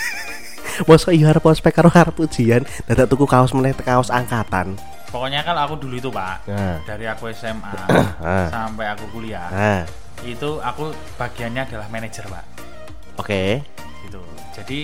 [0.88, 4.78] Masa iya arep ospek karo arep ujian, dadak tuku kaos meneh kaos angkatan.
[5.08, 7.76] pokoknya kalau aku dulu itu pak Nah, dari aku SMA
[8.16, 8.48] Ah.
[8.54, 9.84] sampai aku kuliah nah,
[10.22, 10.88] itu aku
[11.20, 12.61] bagiannya adalah manajer pak
[13.14, 13.42] oke.
[14.02, 14.20] gitu
[14.52, 14.78] jadi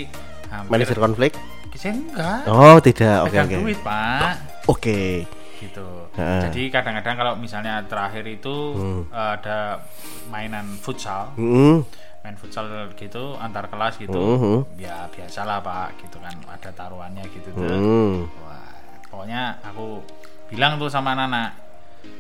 [0.49, 1.33] hampir Manajer konflik?
[1.79, 3.23] Saya enggak Oh, tidak.
[3.23, 3.57] Oke, oke.
[3.63, 4.35] duit pak
[4.67, 5.31] Oke.
[5.59, 6.43] gitu Heeh.
[6.51, 9.03] jadi kadang-kadang kalau misalnya terakhir itu Hmm.
[9.11, 9.87] ada
[10.27, 11.87] mainan futsal Hmm.
[12.21, 14.75] main futsal gitu antar kelas gitu Mhm.
[14.77, 18.15] ya biasalah pak gitu kan ada taruhannya gitu tuh Hmm.
[18.43, 18.75] wah
[19.07, 20.03] pokoknya aku
[20.49, 21.55] bilang tuh sama anak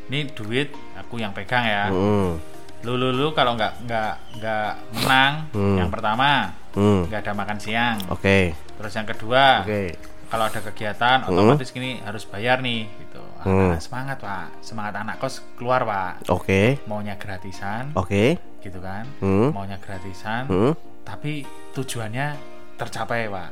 [0.06, 2.38] ini duit aku yang pegang ya Hmm.
[2.80, 5.76] Lu lu lu kalau nggak nggak nggak menang Hmm.
[5.76, 7.06] yang pertama Hmm.
[7.06, 8.54] nggak ada makan siang Oke.
[8.76, 9.98] terus yang kedua Oke.
[10.26, 13.70] kalau ada kegiatan otomatis gini harus bayar nih gitu Hmm.
[13.70, 16.78] Ah, semangat pak semangat anak kos keluar pak Oke.
[16.84, 18.38] maunya gratisan Oke.
[18.60, 19.50] gitu kan Hmm.
[19.50, 20.72] maunya gratisan Hmm.
[21.02, 22.38] tapi tujuannya
[22.76, 23.50] tercapai pak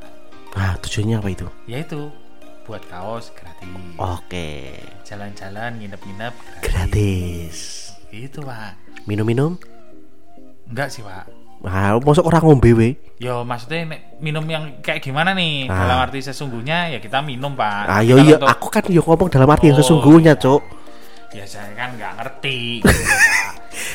[0.54, 1.46] Ah, tujuannya apa itu?
[1.66, 2.08] yaitu
[2.62, 4.74] buat kaos gratis Oke.
[5.02, 6.66] jalan-jalan nginep-nginep gratis.
[6.66, 7.58] Gratis.
[8.08, 8.74] itu pak
[9.06, 9.54] Minum-minum?
[10.66, 11.30] enggak sih pak
[11.62, 12.88] Ah, masuk orang ngombe we.
[13.16, 15.78] Yo maksudnya nek minum yang kayak gimana nih Ah.
[15.80, 19.26] dalam arti sesungguhnya ya kita minum pak Ah, yo yo, untuk- aku kan yo ngomong
[19.26, 20.42] dalam arti yang Oh, sesungguhnya, iya.
[20.42, 20.62] Cok.
[21.32, 23.02] ya saya kan nggak ngerti gitu.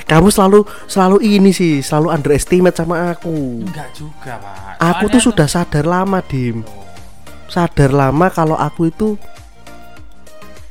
[0.03, 3.63] Kamu selalu selalu ini sih, selalu underestimate sama aku.
[3.63, 6.61] enggak juga pak Aku Soalnya tuh sudah sadar lama, Dim.
[6.61, 6.89] tuh-
[7.47, 9.15] Sadar lama kalau aku itu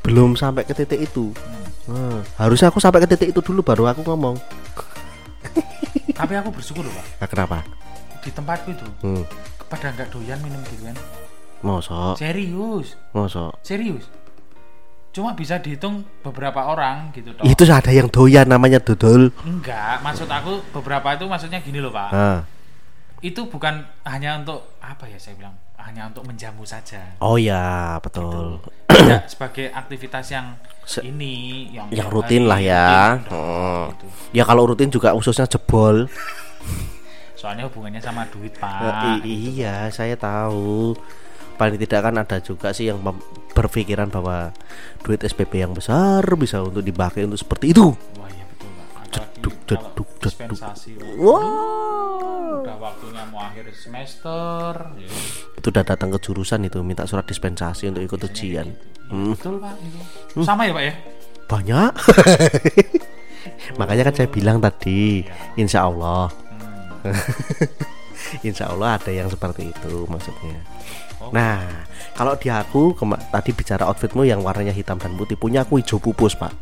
[0.02, 1.30] belum sampai ke titik itu.
[1.90, 1.98] Hmm.
[2.12, 4.38] Hmm, harusnya aku sampai ke titik itu dulu baru aku ngomong.
[6.14, 7.58] tapi aku bersyukur loh pak Nah, kenapa?
[8.20, 9.24] di tempatku itu Hmm.
[9.66, 10.92] pada nggak doyan minum gituan
[11.60, 13.56] Mosok, serius mosok.
[13.60, 14.04] serius
[15.10, 19.32] cuma bisa dihitung beberapa orang gitu toh Itu ada yang doyan namanya dodol.
[19.42, 22.38] enggak maksud aku beberapa itu maksudnya gini loh pak Ah.
[23.18, 28.60] itu bukan hanya untuk apa ya saya bilang hanya untuk menjamu saja Oh ya, betul.
[28.86, 32.88] tidak sebagai aktivitas yang Se- ini yang Yang rutin hari, lah ya.
[33.22, 33.84] rutin, Hmm.
[33.90, 34.06] gitu.
[34.32, 36.06] Ya kalau rutin juga ususnya jebol.
[37.32, 40.92] soalnya hubungannya sama duit pak i- iya, saya tahu.
[41.56, 43.00] Paling tidak kan ada juga sih yang
[43.50, 44.52] berpikiran bahwa
[45.00, 47.92] duit SPP yang besar bisa untuk dipakai untuk seperti itu.
[48.14, 48.28] wah
[50.20, 51.08] Dispensasi Pak.
[51.16, 52.60] Wow.
[52.60, 55.08] udah waktunya mau akhir semester ya,
[55.54, 58.66] Itu udah datang ke jurusan itu minta surat dispensasi untuk ikut ujian.
[58.66, 58.76] gitu.
[58.76, 59.34] Ya, Hmm.
[59.34, 59.74] betul pak
[60.30, 60.94] itu sama ya pak ya
[61.44, 61.92] Banyak.
[63.78, 66.30] Makanya kan saya bilang tadi, insya Allah,
[67.00, 67.10] Hmm.
[68.46, 70.60] insya Allah ada yang seperti itu maksudnya.
[71.18, 71.32] Oh.
[71.32, 71.64] Nah,
[72.12, 72.92] kalau di aku
[73.30, 76.52] tadi bicara outfitmu yang warnanya hitam dan putih, punya aku hijau pupus pak.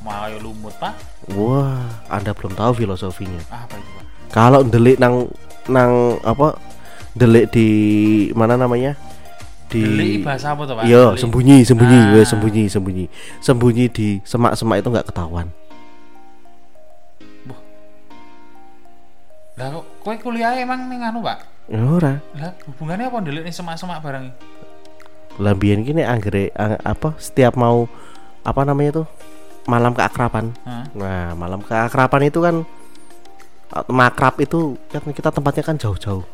[0.00, 0.96] Mau ayo lumut pak
[1.30, 3.38] Wah, anda belum tahu filosofinya.
[3.48, 5.28] apa itu pak Kalau delik nang
[5.66, 5.92] nang
[6.22, 6.56] apa
[7.12, 7.68] delik di
[8.32, 8.94] mana namanya
[9.66, 11.20] di Delik bahasa apa tuh pak Iya, Delik.
[11.20, 12.10] sembunyi, sembunyi, Ah.
[12.12, 13.04] weh, sembunyi, sembunyi,
[13.38, 15.46] sembunyi di semak-semak itu nggak ketahuan.
[19.54, 22.16] lah kok kowe kuliah emang ning anu pak Ya ora.
[22.32, 24.34] lah hubungannya apa ndelik nih semak-semak barang ini?
[25.36, 27.84] Lambian gini anggere ang- apa setiap mau
[28.40, 29.06] apa namanya tuh
[29.68, 30.56] malam keakraban.
[30.64, 30.86] Hah?
[30.96, 32.64] Nah, malam keakraban itu kan
[33.74, 36.24] uh, makrab itu kan kita tempatnya kan jauh-jauh.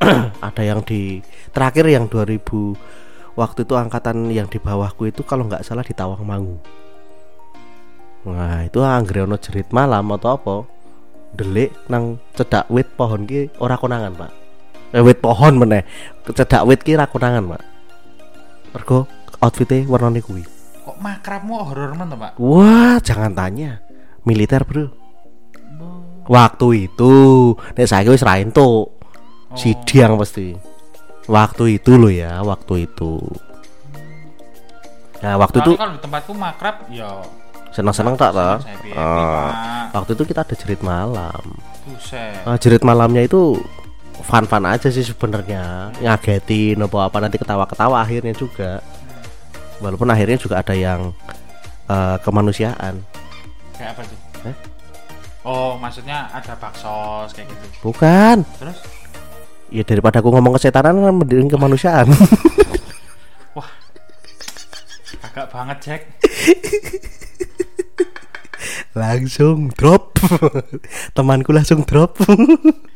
[0.46, 1.20] Ada yang di
[1.54, 2.40] terakhir yang 2000
[3.34, 6.58] waktu itu angkatan yang di bawahku itu kalau nggak salah di Tawangmangu.
[8.24, 10.56] Nah, itu anggere ono jerit malam atau apa?
[11.34, 14.32] Delik nang cedak wit pohon ki ora konangan, Pak.
[14.94, 15.84] Eh, wit pohon meneh.
[16.30, 17.62] Cedak wit ki ra konangan, Pak.
[18.72, 19.04] Mergo
[19.42, 20.53] outfitnya warnane kuwi.
[20.94, 23.82] Kok makrabmu horor men pak Wah, jangan tanya.
[24.22, 24.94] Militer, Bro.
[25.74, 27.14] Bo- Waktu itu,
[27.74, 28.94] nek saya wis ra entuk.
[28.94, 29.58] Oh.
[29.58, 30.54] Sidiang pasti.
[31.26, 33.18] Waktu itu loh ya, waktu itu.
[35.18, 37.08] Nah, waktu itu Soalnya kalau di tempatku makrab ya
[37.70, 38.62] senang-senang tak Ah, Pak.
[39.94, 41.42] waktu itu kita ada jerit malam.
[41.82, 43.56] buset Nah, jerit malamnya itu
[44.22, 45.90] fun-fun aja sih sebenarnya.
[45.96, 48.84] Ngagetin apa apa nanti ketawa-ketawa akhirnya juga.
[49.84, 51.12] Walaupun akhirnya juga ada yang
[51.92, 53.04] eh, kemanusiaan.
[53.76, 54.56] Kayak apa tuh Eh?
[55.44, 57.92] oh maksudnya ada baksos kayak gitu.
[57.92, 58.44] Bukan.
[58.60, 58.78] Terus?
[59.68, 62.08] Ya daripada aku ngomong kesetanan kan mending kemanusiaan.
[65.24, 66.02] Agak banget Jack.
[68.94, 70.14] Langsung drop.
[71.16, 72.14] Temanku langsung drop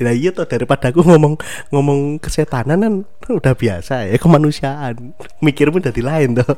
[0.00, 1.34] Nah iya tuh daripada aku ngomong
[1.70, 5.14] ngomong kesetanan kan udah biasa ya kemanusiaan.
[5.40, 6.54] Mikirmu jadi lain tuh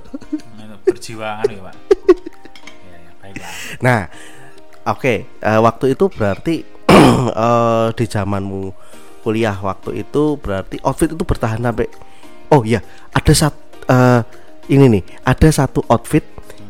[0.86, 1.76] berjiwa anu ya pak.
[2.86, 3.50] Ya, ya baiklah.
[3.82, 4.00] Nah,
[4.86, 6.54] oke, eh, waktu itu berarti
[7.46, 8.62] eh, di zamanmu
[9.26, 11.90] kuliah waktu itu berarti outfit itu bertahan sampai
[12.46, 12.78] Oh iya,
[13.10, 13.58] ada satu
[14.70, 16.22] ini nih, ada satu outfit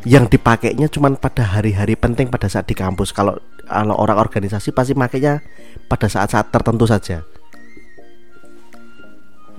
[0.08, 3.12] yang dipakainya cuman pada hari-hari penting pada saat di kampus.
[3.12, 5.42] Kalau kalau orang organisasi pasti makainya
[5.86, 7.26] pada saat-saat tertentu saja.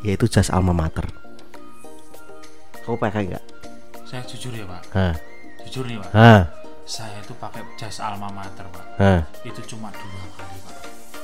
[0.02, 1.06] Yaitu jas alma mater.
[2.82, 3.46] Kau pakai nggak?
[4.08, 5.12] saya jujur ya pak Hah,
[5.68, 6.48] jujur nih pak hah,
[6.88, 9.20] saya itu pakai jas alma mater pak hah.
[9.44, 10.76] itu cuma dua kali pak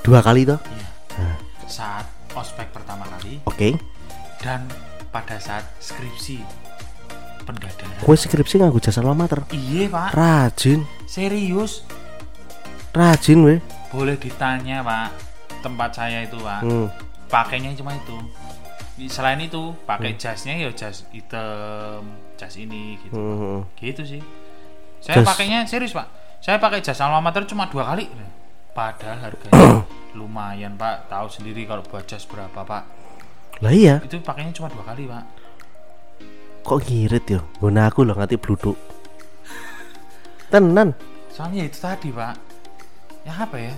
[0.04, 0.60] Dua kali toh?
[0.76, 0.92] iya
[1.64, 2.04] saat
[2.36, 3.80] ospek pertama kali Oke.
[4.44, 4.68] dan
[5.16, 6.44] pada saat skripsi
[7.48, 9.48] pendadaran Kue skripsi nganggo jas alma mater.
[9.56, 11.88] iya pak Rajin, serius
[12.94, 13.60] rajin weh.
[13.90, 15.10] boleh ditanya pak
[15.62, 16.62] tempat saya itu pak.
[16.62, 16.88] Hmm.
[17.30, 18.18] pakainya cuma itu.
[19.10, 22.06] Selain itu pakai jasnya ya jas hitam
[22.38, 23.14] jas ini gitu.
[23.14, 23.60] Hmm.
[23.78, 24.22] gitu sih.
[25.02, 26.06] Saya Jas- pakainya serius pak.
[26.40, 28.06] Saya pakai jas alma mater cuma dua kali.
[28.74, 29.82] Padahal harganya
[30.18, 31.10] lumayan pak.
[31.10, 32.84] Tahu sendiri kalau buat jas berapa pak.
[33.62, 35.24] Lah iya, itu pakainya cuma dua kali pak.
[36.64, 37.42] Kok ngirit yo.
[37.58, 38.78] Guna aku loh nganti bluduk.
[40.54, 40.94] Tenan.
[41.34, 42.38] soalnya itu tadi pak
[43.24, 43.76] ya apa ya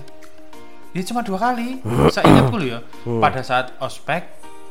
[0.90, 1.78] ya cuma dua kali
[2.08, 2.80] saya ingat dulu ya
[3.18, 4.26] pada saat ospek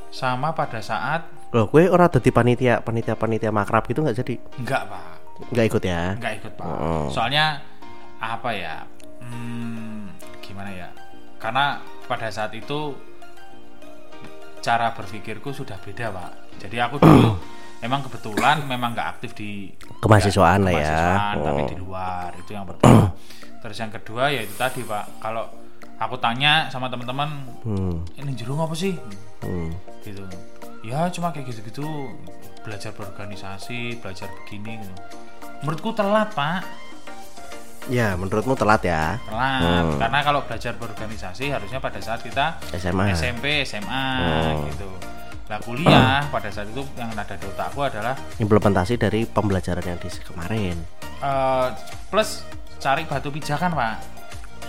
[0.10, 4.36] sama pada saat Loh, kue ora dadi panitia panitia panitia makrab gitu nggak jadi?
[4.58, 5.04] enggak pak
[5.52, 6.02] Nggak ikut ya?
[6.16, 7.08] nggak ikut pak Oh.
[7.08, 7.60] soalnya
[8.18, 8.84] apa ya
[9.22, 10.12] hmm,
[10.42, 10.90] gimana ya
[11.38, 12.96] karena pada saat itu
[14.60, 17.38] cara berpikirku sudah beda pak jadi aku dulu
[17.86, 19.70] emang kebetulan memang nggak aktif di
[20.02, 20.82] Kemahasiswaan lah ya.
[20.82, 21.70] kemahasiswaan, tapi Oh.
[21.70, 23.06] di luar itu yang pertama
[23.66, 25.50] terus yang kedua ya itu tadi pak kalau
[25.98, 28.06] aku tanya sama teman-teman Hmm.
[28.14, 28.94] ini jerung apa sih
[29.42, 29.74] hmm.
[30.06, 30.22] gitu
[30.84, 32.14] ya cuma kayak gitu-gitu
[32.62, 34.94] belajar berorganisasi belajar begini gitu.
[35.62, 36.62] menurutku telat pak
[37.86, 39.22] Ya, menurutmu telat ya?
[39.24, 39.98] telat Hmm.
[39.98, 43.14] karena kalau belajar berorganisasi harusnya pada saat kita SMA.
[43.14, 44.66] SMP SMA Hmm.
[44.70, 44.90] gitu
[45.46, 50.10] lah kuliah pada saat itu yang ada di otakku adalah Implementasi dari pembelajaran yang di
[50.20, 50.78] kemarin
[51.22, 51.68] eh,
[52.10, 52.42] plus
[52.86, 53.98] cari batu pijakan pak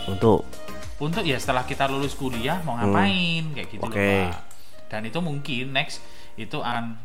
[0.08, 0.48] untuk
[0.96, 4.00] untuk ya setelah kita lulus kuliah mau ngapain kayak gitu loh, Hmm.
[4.00, 4.12] Oke.
[4.26, 4.40] pak
[4.86, 6.00] dan itu mungkin next
[6.34, 6.96] itu akan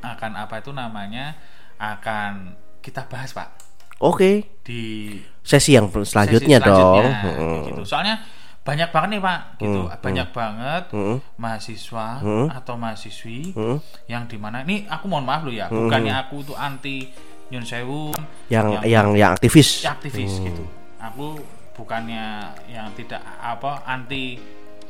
[0.00, 1.36] akan apa itu namanya
[1.76, 3.52] akan kita bahas pak
[3.98, 5.10] Oke, di
[5.42, 7.02] sesi yang selanjutnya, sesi dong.
[7.02, 7.66] selanjutnya, Hmm.
[7.66, 7.82] gitu.
[7.82, 8.22] Soalnya
[8.62, 9.80] banyak banget nih Pak, gitu.
[9.82, 11.16] Hmm, Banyak banget Hmm.
[11.34, 12.46] mahasiswa Hmm.
[12.46, 13.82] atau mahasiswi Hmm.
[14.06, 17.10] yang di mana ini aku mohon maaf loh ya, bukannya aku tuh anti
[17.48, 18.12] Nyun Sewu
[18.48, 19.82] Yang yang yang aktivis.
[19.82, 20.46] aktivis Hmm.
[20.46, 20.64] gitu.
[21.00, 21.26] Aku
[21.74, 24.36] bukannya yang tidak apa anti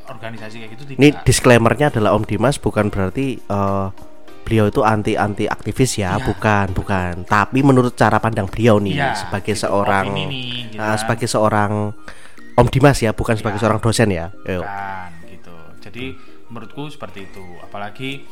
[0.05, 0.97] organisasi kayak gitu tidak.
[0.97, 3.87] Ini disclaimernya adalah Om Dimas bukan berarti eh,
[4.41, 6.25] beliau itu anti anti aktivis ya, Iya.
[6.25, 7.13] bukan bukan.
[7.23, 10.25] Tapi menurut cara pandang beliau nih Iya, sebagai gitu, seorang nih,
[10.67, 10.97] gitu kan.
[10.97, 11.71] sebagai seorang
[12.57, 13.63] Om Dimas ya, bukan sebagai Iya.
[13.63, 14.33] seorang dosen ya.
[14.43, 14.65] Yo.
[14.65, 16.17] kan gitu jadi
[16.49, 18.25] menurutku seperti itu apalagi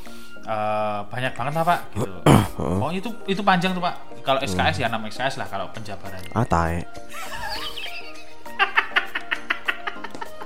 [0.48, 2.18] eh, banyak banget lah pak gitu
[2.84, 3.94] oh itu itu panjang tuh pak
[4.24, 6.84] kalau SKS ya nama SKS lah kalau penjabaran Ah tae.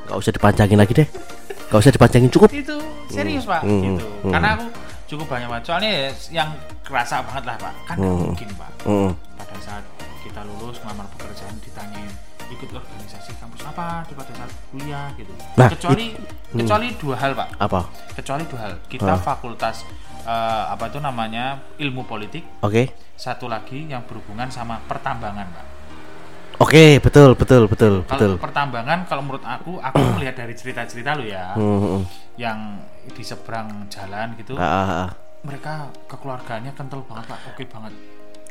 [0.03, 1.07] Gak usah dipanjangin lagi deh.
[1.65, 2.51] Gak usah dipanjangin cukup.
[2.51, 2.75] itu
[3.07, 4.31] serius pak Hmm, gitu hmm.
[4.31, 4.65] karena aku
[5.07, 6.49] cukup banyak pak soalnya ya yang
[6.81, 8.27] kerasa banget lah pak kan Hmm.
[8.27, 9.11] mungkin pak Mm.
[9.35, 9.83] pada saat
[10.21, 12.11] kita lulus ngelamar pekerjaan ditanyain
[12.49, 13.30] ikut organisasi
[13.63, 16.15] apa di pada saat kuliah gitu Nah, kecuali
[16.49, 17.79] kecuali dua hal pak Apa?
[18.13, 19.17] kecuali dua hal kita Ah.
[19.17, 19.85] fakultas
[20.21, 21.45] eh, apa itu namanya
[21.77, 22.91] ilmu politik Oke.
[23.13, 25.65] satu lagi yang berhubungan sama pertambangan pak
[26.57, 28.31] Oke, betul betul betul betul.
[28.31, 32.03] kalau pertambangan kalau menurut aku aku melihat dari cerita-cerita lo ya Hmm, hmm, hmm.
[32.37, 32.59] yang
[33.07, 35.09] di seberang jalan gitu Ah, ah, ah.
[35.41, 37.93] mereka kekeluarganya kental banget pak oke banget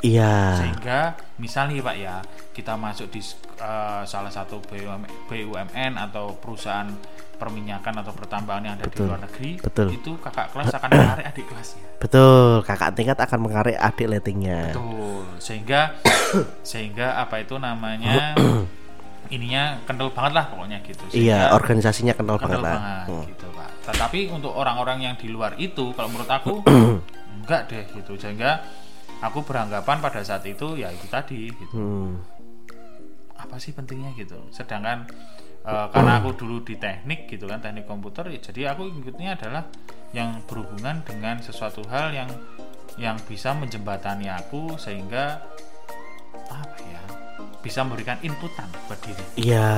[0.01, 0.57] Iya.
[0.57, 1.01] sehingga
[1.37, 2.17] misalnya pak ya
[2.51, 3.21] kita masuk di
[3.61, 6.89] eh, salah satu BUM BUMN atau perusahaan
[7.37, 9.89] perminyakan atau pertambangan yang ada Betul, di luar negeri betul.
[9.93, 14.73] itu kakak kelas akan menarik adik kelasnya Betul, kakak tingkat akan mengarik adik letingnya.
[14.73, 15.97] betul sehingga
[16.71, 18.37] sehingga apa itu namanya
[19.35, 23.05] ininya kental banget lah pokoknya gitu Iya, Sehingga organisasinya kental, kental banget banget, lah.
[23.09, 23.25] Hmm.
[23.29, 26.55] gitu pak tetapi untuk orang-orang yang di luar itu kalau menurut aku
[27.41, 28.61] enggak deh gitu sehingga
[29.21, 32.21] aku beranggapan pada saat itu ya itu tadi gitu Hmm.
[33.35, 35.09] apa sih pentingnya gitu sedangkan
[35.63, 39.69] eh, karena aku dulu di teknik gitu kan teknik komputer ya jadi aku ikutnya adalah
[40.11, 42.29] yang berhubungan dengan sesuatu hal yang
[42.97, 45.41] yang bisa menjembatani aku sehingga
[46.47, 47.01] apa ya
[47.61, 49.71] bisa memberikan inputan buat diri Iya,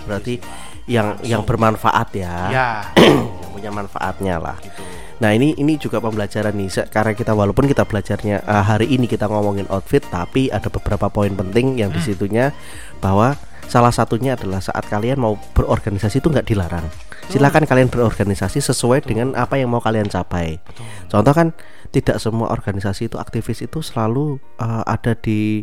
[0.00, 0.38] berarti
[0.86, 2.36] yang yang bermanfaat ya.
[2.48, 2.68] ya
[3.40, 4.56] Yang punya manfaatnya lah.
[4.60, 4.82] gitu
[5.22, 9.30] Nah ini ini juga pembelajaran nih karena kita walaupun kita belajarnya eh, hari ini kita
[9.30, 12.50] ngomongin outfit tapi ada beberapa poin penting yang di situnya
[12.98, 13.38] bahwa
[13.70, 16.86] salah satunya adalah saat kalian mau berorganisasi itu nggak dilarang.
[17.30, 20.60] Silakan kalian berorganisasi sesuai dengan apa yang mau kalian capai.
[21.08, 21.56] Contoh kan
[21.88, 25.62] tidak semua organisasi itu aktivis itu selalu eh, ada di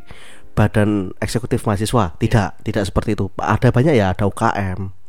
[0.56, 2.16] badan eksekutif mahasiswa.
[2.16, 3.28] Tidak tidak seperti itu.
[3.36, 5.01] Ada banyak ya ada UKM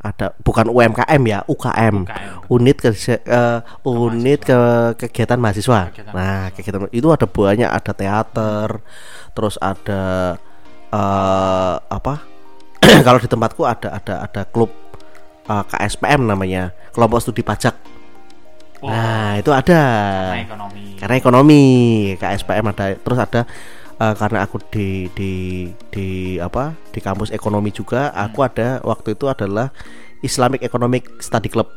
[0.00, 2.34] ada bukan UMKM ya UKM, UKM.
[2.50, 2.90] unit ke
[3.86, 4.58] unit ke
[4.96, 5.92] kegiatan mahasiswa.
[5.92, 8.68] Kegiatan nah, kegiatan itu ada banyak, ada teater,
[9.36, 10.34] terus ada
[10.90, 12.14] eh apa?
[13.06, 14.72] Kalau di tempatku ada ada ada klub
[15.46, 17.76] eh, KSPM namanya, kelompok studi pajak.
[18.82, 19.82] oh, Nah, itu ada.
[20.32, 21.62] karena ekonomi Karena ekonomi
[22.16, 23.40] KSPM ada, terus ada
[24.00, 25.32] eh, karena aku di di
[25.92, 29.68] di apa di kampus ekonomi juga, aku ada waktu itu adalah
[30.24, 31.68] Islamic Economic Study Club.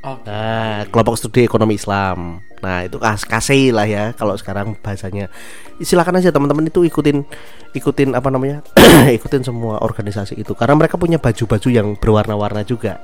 [0.00, 0.24] Oke.
[0.24, 2.40] Nah, kelompok studi ekonomi Islam.
[2.64, 5.28] Nah, itu kas kasih lah ya kalau sekarang bahasanya.
[5.76, 7.20] Silakan aja teman-teman itu ikutin
[7.76, 8.64] ikutin apa namanya?
[9.20, 12.96] ikutin semua organisasi itu karena mereka punya baju-baju yang berwarna-warna juga.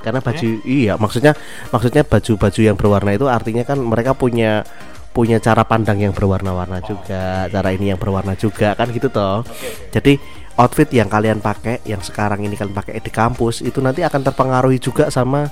[0.00, 1.36] Karena baju iya, maksudnya
[1.68, 4.64] maksudnya baju-baju yang berwarna itu artinya kan mereka punya
[5.10, 9.42] punya cara pandang yang berwarna-warna juga, cara ini yang berwarna juga kan gitu toh.
[9.90, 10.16] Jadi
[10.56, 14.78] outfit yang kalian pakai yang sekarang ini kalian pakai di kampus itu nanti akan terpengaruhi
[14.78, 15.50] juga sama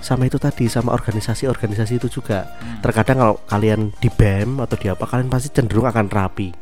[0.00, 2.46] sama itu tadi sama organisasi-organisasi itu juga.
[2.80, 6.54] Terkadang kalau kalian di BEM atau di apa kalian pasti cenderung akan rapi.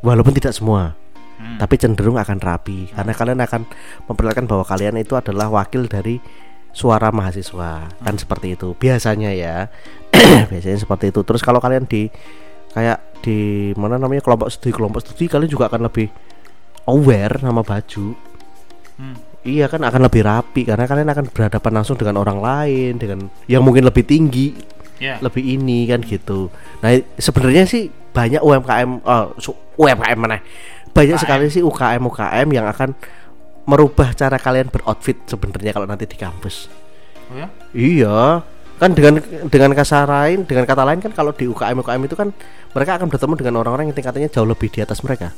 [0.00, 0.96] Walaupun tidak semua
[1.40, 1.56] Hmm.
[1.56, 2.92] tapi cenderung akan rapi.
[2.92, 3.62] Karena kalian akan
[4.04, 6.20] memperlihatkan bahwa kalian itu adalah wakil dari
[6.70, 8.76] suara mahasiswa kan seperti itu.
[8.76, 9.72] Biasanya ya
[10.50, 12.08] biasanya seperti itu terus kalau kalian di
[12.70, 13.38] kayak di
[13.76, 16.08] mana namanya kelompok studi kelompok studi kalian juga akan lebih
[16.86, 18.16] aware sama baju
[19.00, 19.16] Hmm.
[19.40, 23.64] Iya kan akan lebih rapi karena kalian akan berhadapan langsung dengan orang lain dengan yang
[23.64, 24.52] mungkin lebih tinggi,
[25.00, 26.52] ya lebih ini kan gitu.
[26.84, 30.44] Nah sebenarnya sih banyak UMKM, oh, su- UMKM mana?
[30.92, 31.22] Banyak UKM.
[31.24, 32.92] sekali sih UKM UKM yang akan
[33.64, 36.68] merubah cara kalian beroutfit sebenarnya kalau nanti di kampus.
[37.32, 38.44] oh ya Iya,
[38.80, 42.32] kan dengan dengan kata lain, dengan kata lain kan kalau di UKM UKM itu kan
[42.72, 45.36] mereka akan bertemu dengan orang-orang yang tingkatannya jauh lebih di atas mereka.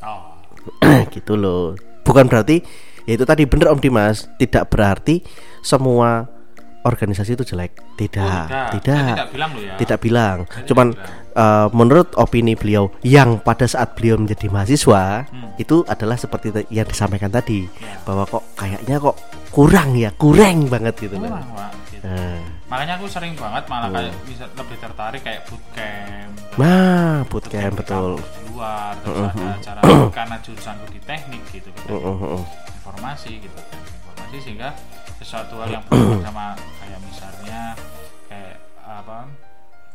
[0.00, 0.38] oh.
[1.14, 1.74] Gitu loh.
[2.06, 2.62] Bukan berarti
[3.02, 4.30] ya itu tadi bener Om Dimas.
[4.38, 5.18] Tidak berarti
[5.58, 6.22] semua
[6.82, 7.78] organisasi itu jelek.
[7.94, 8.46] Tidak.
[8.46, 9.14] Oh, tidak.
[9.14, 9.26] Tidak.
[9.34, 9.74] Bilang loh ya.
[9.78, 10.38] Tidak bilang.
[10.66, 15.54] Cuman tidak eh, menurut opini beliau yang pada saat beliau menjadi mahasiswa Hmm.
[15.56, 17.96] itu adalah seperti yang disampaikan tadi Ya.
[18.04, 19.16] bahwa kok kayaknya kok
[19.48, 21.81] kurang ya kurang banget gitu loh Kurang, gitu.
[22.02, 23.96] Nah, makanya aku sering banget malah Hmm.
[23.96, 26.32] kayak bisa lebih tertarik kayak bootcamp.
[26.58, 28.10] Nah bootcamp bootcamp di betul.
[28.18, 29.80] di luar terus ada acara
[30.18, 32.44] karena jurusanku di teknik gitu kan Uh, uh, uh.
[32.76, 34.68] informasi gitu informasi sehingga
[35.16, 36.46] sesuatu hal yang berhubungan sama
[36.82, 37.60] kayak misalnya
[38.26, 39.18] kayak apa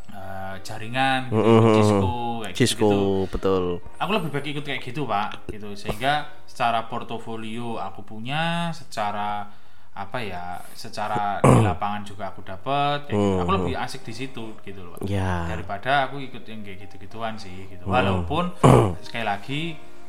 [0.08, 3.64] eh, jaringan gitu, mm, mm, Cisco kayak Cisco gitu, betul.
[4.00, 5.76] Aku lebih baik ikut kayak gitu pak gitu.
[5.76, 6.14] Sehingga
[6.48, 9.52] secara portofolio aku punya secara
[9.98, 13.42] apa ya secara di lapangan juga aku dapat kayak gitu.
[13.42, 14.98] aku lebih asik di situ gitu loh.
[15.02, 15.50] Ya.
[15.50, 17.90] Daripada aku ikut yang kayak gitu-gituan sih gitu.
[17.90, 18.54] Walaupun
[19.06, 19.62] sekali lagi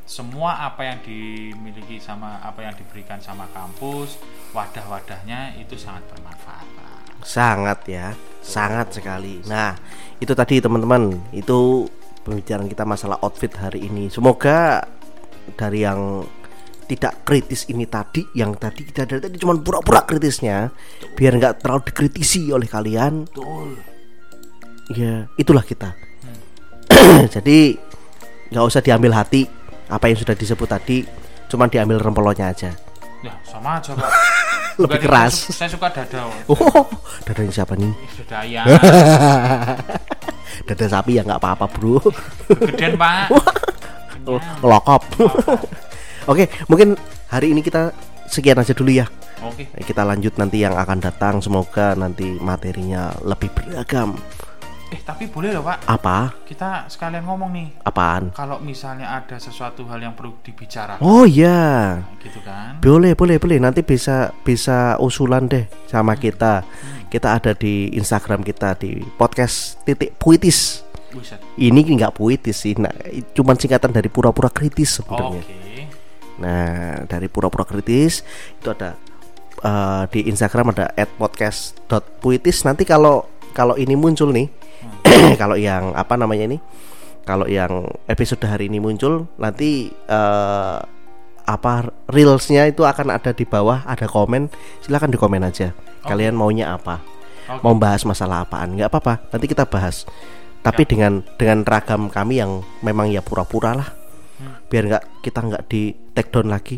[0.08, 4.16] semua apa yang dimiliki sama apa yang diberikan sama kampus
[4.56, 6.96] wadah-wadahnya itu sangat bermanfaat Pak.
[7.28, 9.44] sangat ya sangat sekali.
[9.44, 9.76] Nah
[10.16, 11.84] itu tadi teman-teman itu
[12.24, 14.08] pembicaraan kita masalah outfit hari ini.
[14.08, 14.84] Semoga
[15.56, 16.24] dari yang
[16.88, 20.72] tidak kritis ini tadi yang tadi kita dari tadi cuma pura-pura kritisnya
[21.12, 23.28] biar nggak terlalu dikritisi oleh kalian.
[23.28, 23.76] Betul.
[24.90, 25.92] Ya itulah kita.
[27.34, 27.76] Jadi
[28.48, 29.44] nggak usah diambil hati
[29.86, 31.04] apa yang sudah disebut tadi
[31.46, 32.72] cuma diambil rempelonnya aja.
[33.20, 34.08] Ya sama aja pak.
[34.78, 35.34] Lebih Bukan, keras.
[35.34, 36.54] saya, su- saya suka dada Pak.
[36.54, 36.86] oh
[37.26, 37.90] dadanya siapa nih?
[38.22, 38.64] Dada ayam
[40.70, 41.98] dada sapi ya nggak apa-apa bro.
[42.48, 43.28] Gedean pak.
[44.28, 45.08] Oh, ngelokop.
[46.28, 46.92] Oke, mungkin
[47.32, 47.96] hari ini kita
[48.28, 49.08] sekian aja dulu ya.
[49.40, 51.40] oke Kita lanjut nanti yang akan datang.
[51.40, 54.12] Semoga nanti materinya lebih beragam.
[54.88, 56.32] Eh tapi boleh loh pak, Apa?
[56.48, 57.68] kita sekalian ngomong nih.
[57.84, 58.32] Apaan?
[58.32, 62.00] Kalau misalnya ada sesuatu hal yang perlu dibicarakan, Oh iya.
[62.24, 62.80] gitu kan?
[62.80, 63.60] Boleh, boleh, boleh.
[63.60, 66.64] Nanti bisa bisa usulan deh sama kita.
[67.12, 70.80] Kita ada di Instagram kita di podcast titik puitis.
[71.12, 71.36] Buset.
[71.56, 72.92] Ini nggak puitis sih, nah,
[73.36, 75.67] cuman singkatan dari pura-pura kritis sebenarnya.
[76.38, 78.22] Nah, dari pura-pura kritis
[78.58, 78.94] itu ada
[79.62, 82.62] eh, di Instagram ada @podcast.puitis.
[82.66, 84.46] Nanti kalau kalau ini muncul nih,
[85.40, 86.58] kalau yang apa namanya ini,
[87.26, 90.78] kalau yang episode hari ini muncul, nanti eh,
[91.48, 94.52] apa reelsnya itu akan ada di bawah, ada komen.
[94.84, 95.72] Silakan di komen aja.
[96.04, 97.00] Kalian maunya apa?
[97.48, 97.64] Oke.
[97.64, 98.76] Mau bahas masalah apaan?
[98.76, 99.32] nggak apa-apa.
[99.32, 100.04] Nanti kita bahas.
[100.60, 103.88] Tapi dengan dengan ragam kami yang memang ya pura-pura lah
[104.68, 106.76] biar nggak kita nggak di take down lagi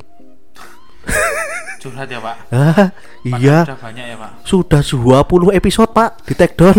[1.81, 2.37] Curhat ya pak.
[2.53, 2.93] ah
[3.25, 4.31] iya Udah banyak ya pak.
[4.45, 6.77] sudah 20 episode pak di take down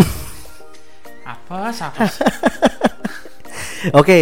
[1.25, 1.73] Apa?
[1.73, 2.05] Apa?
[3.99, 4.19] oke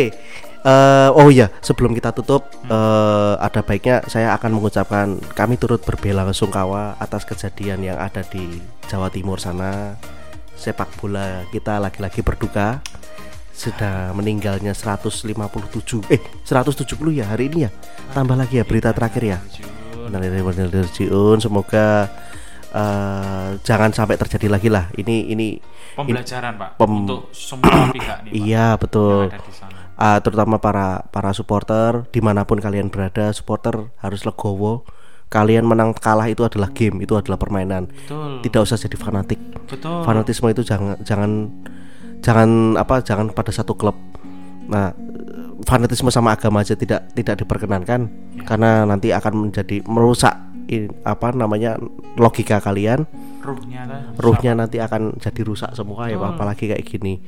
[0.63, 6.23] eh, oh iya sebelum kita tutup eh, ada baiknya saya akan mengucapkan kami turut berbela
[6.31, 9.99] sungkawa atas kejadian yang ada di Jawa Timur sana
[10.55, 12.79] sepak bola kita lagi-lagi berduka
[13.59, 15.35] sudah meninggalnya 157
[16.07, 17.69] eh 170 ya hari ini ya
[18.15, 19.37] tambah lagi ya berita terakhir ya
[21.37, 22.07] semoga
[22.71, 25.47] eh, jangan sampai terjadi lagi lah ini ini
[25.99, 28.39] Pembelajaran pak Pem- untuk semua pihak nih pak.
[28.39, 29.27] iya betul.
[29.99, 34.87] Ah, terutama para para supporter di mana pun kalian berada supporter harus legowo
[35.27, 38.39] kalian menang kalah itu adalah game itu adalah permainan Betul.
[38.41, 39.37] tidak usah jadi fanatik
[39.67, 40.07] Betul.
[40.07, 41.51] fanatisme itu jangan jangan
[42.19, 43.95] jangan apa jangan pada satu klub
[44.69, 44.93] nah
[45.65, 48.07] fanatisme sama agama aja tidak tidak diperkenankan
[48.45, 50.35] karena nanti akan menjadi merusak
[50.67, 51.75] i- apa namanya
[52.15, 53.03] logika kalian
[53.39, 54.01] Ruhnya kan.
[54.19, 56.29] ruhnya nanti akan jadi rusak semua ya Betul.
[56.35, 57.19] apalagi kayak gini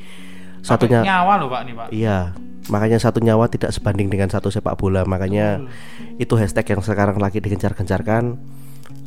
[0.61, 1.87] Sampai satunya nyawa loh pak nih pak.
[1.89, 2.17] Iya,
[2.69, 5.01] makanya satu nyawa tidak sebanding dengan satu sepak bola.
[5.09, 5.57] Makanya
[6.21, 8.37] itu hashtag yang sekarang lagi digencar-gencarkan.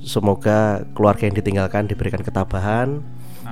[0.02, 3.06] Semoga keluarga yang ditinggalkan diberikan ketabahan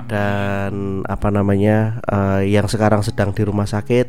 [0.09, 4.07] dan apa namanya eh, yang sekarang sedang di rumah sakit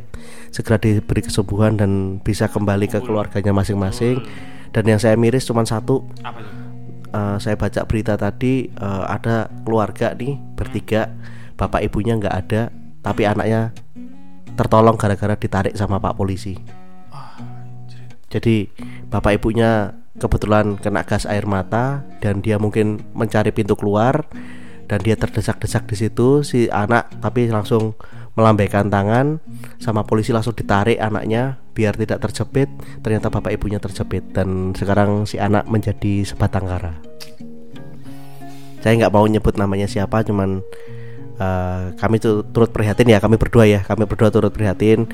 [0.49, 4.23] segera diberi kesembuhan dan bisa kembali ke keluarganya masing-masing.
[4.73, 6.41] Dan yang saya miris cuma satu, Apa?
[7.13, 11.13] Eh, saya baca berita tadi eh, ada keluarga nih bertiga,
[11.53, 12.73] bapak ibunya nggak ada,
[13.05, 13.69] tapi anaknya
[14.57, 16.57] tertolong gara-gara ditarik sama pak polisi.
[17.13, 17.37] Ah.
[18.33, 18.65] Jadi
[19.13, 24.25] bapak ibunya kebetulan kena gas air mata dan dia mungkin mencari pintu keluar
[24.93, 27.97] dan dia terdesak-desak di situ si anak tapi langsung
[28.37, 29.41] melambaikan tangan
[29.81, 32.69] sama polisi langsung ditarik anaknya biar tidak terjepit.
[33.01, 36.93] Ternyata bapak ibunya terjepit dan sekarang si anak menjadi sebatang kara.
[38.85, 40.61] Saya nggak mau nyebut namanya siapa cuman
[41.41, 45.09] eh, kami tu- turut prihatin ya kami berdua ya kami berdua turut prihatin.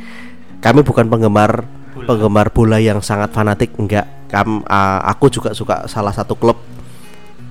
[0.60, 1.64] Kami bukan penggemar
[2.04, 4.28] penggemar bola yang sangat fanatik enggak.
[4.28, 6.60] Kam, eh, aku juga suka salah satu klub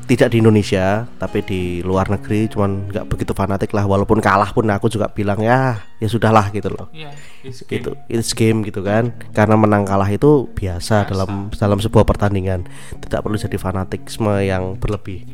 [0.09, 4.65] tidak di Indonesia tapi di luar negeri cuman nggak begitu fanatik lah walaupun kalah pun
[4.73, 7.13] aku juga bilang ya ya sudahlah gitu loh Iya.
[7.45, 7.77] it's game.
[7.85, 11.11] itu it's game gitu kan karena menang kalah itu biasa, Biasa.
[11.13, 12.65] dalam dalam sebuah pertandingan
[13.05, 15.29] tidak perlu jadi fanatikisme yang berlebih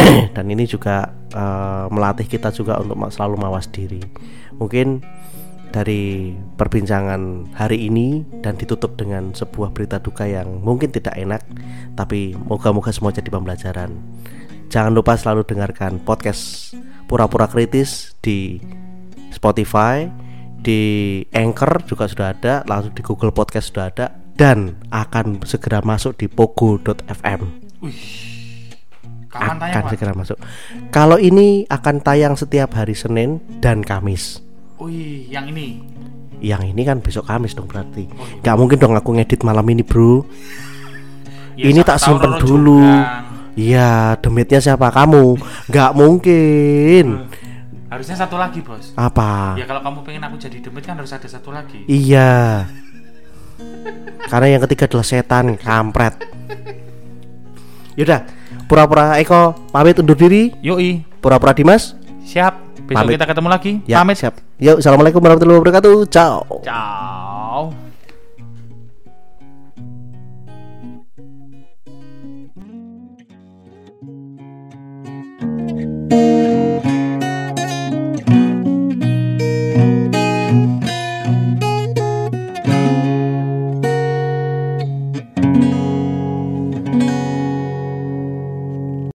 [0.36, 4.04] dan ini juga eh, melatih kita juga untuk selalu mawas diri
[4.60, 5.00] mungkin
[5.70, 11.42] dari perbincangan hari ini dan ditutup dengan sebuah berita duka yang mungkin tidak enak
[11.94, 13.94] tapi moga-moga semua jadi pembelajaran
[14.68, 16.74] jangan lupa selalu dengarkan podcast
[17.06, 18.58] pura-pura kritis di
[19.30, 20.10] Spotify
[20.60, 24.06] di Anchor juga sudah ada langsung di Google Podcast sudah ada
[24.36, 28.40] dan akan segera masuk di pogo.fm Wih.
[29.30, 30.36] Akan segera masuk.
[30.90, 34.49] Kalau ini akan tayang setiap hari Senin dan Kamis.
[34.80, 35.84] Wih, yang ini.
[36.40, 38.08] Yang ini kan besok Kamis dong berarti.
[38.16, 38.40] Oh, iya.
[38.40, 40.24] Gak mungkin dong aku ngedit malam ini bro.
[41.52, 42.80] Ya, ini tak simpen dulu.
[43.60, 45.36] Iya, demitnya siapa kamu?
[45.68, 47.28] Gak mungkin.
[47.92, 48.96] Harusnya satu lagi bos.
[48.96, 49.58] Apa?
[49.60, 51.84] Ya kalau kamu pengen aku jadi demit kan harus ada satu lagi.
[51.84, 52.64] Iya.
[54.30, 56.16] Karena yang ketiga adalah setan, kampret.
[57.98, 58.24] Yaudah,
[58.64, 60.54] pura-pura Eko pamit undur diri.
[60.64, 61.92] Yoi, Pura-pura Dimas.
[62.24, 62.69] siap.
[62.90, 63.22] Besok Pamit.
[63.22, 63.72] kita ketemu lagi.
[63.86, 64.18] Ya, Pamit.
[64.18, 64.34] siap.
[64.58, 65.96] Yuk, assalamualaikum warahmatullahi wabarakatuh.
[66.10, 66.42] Ciao.
[66.66, 67.70] Ciao.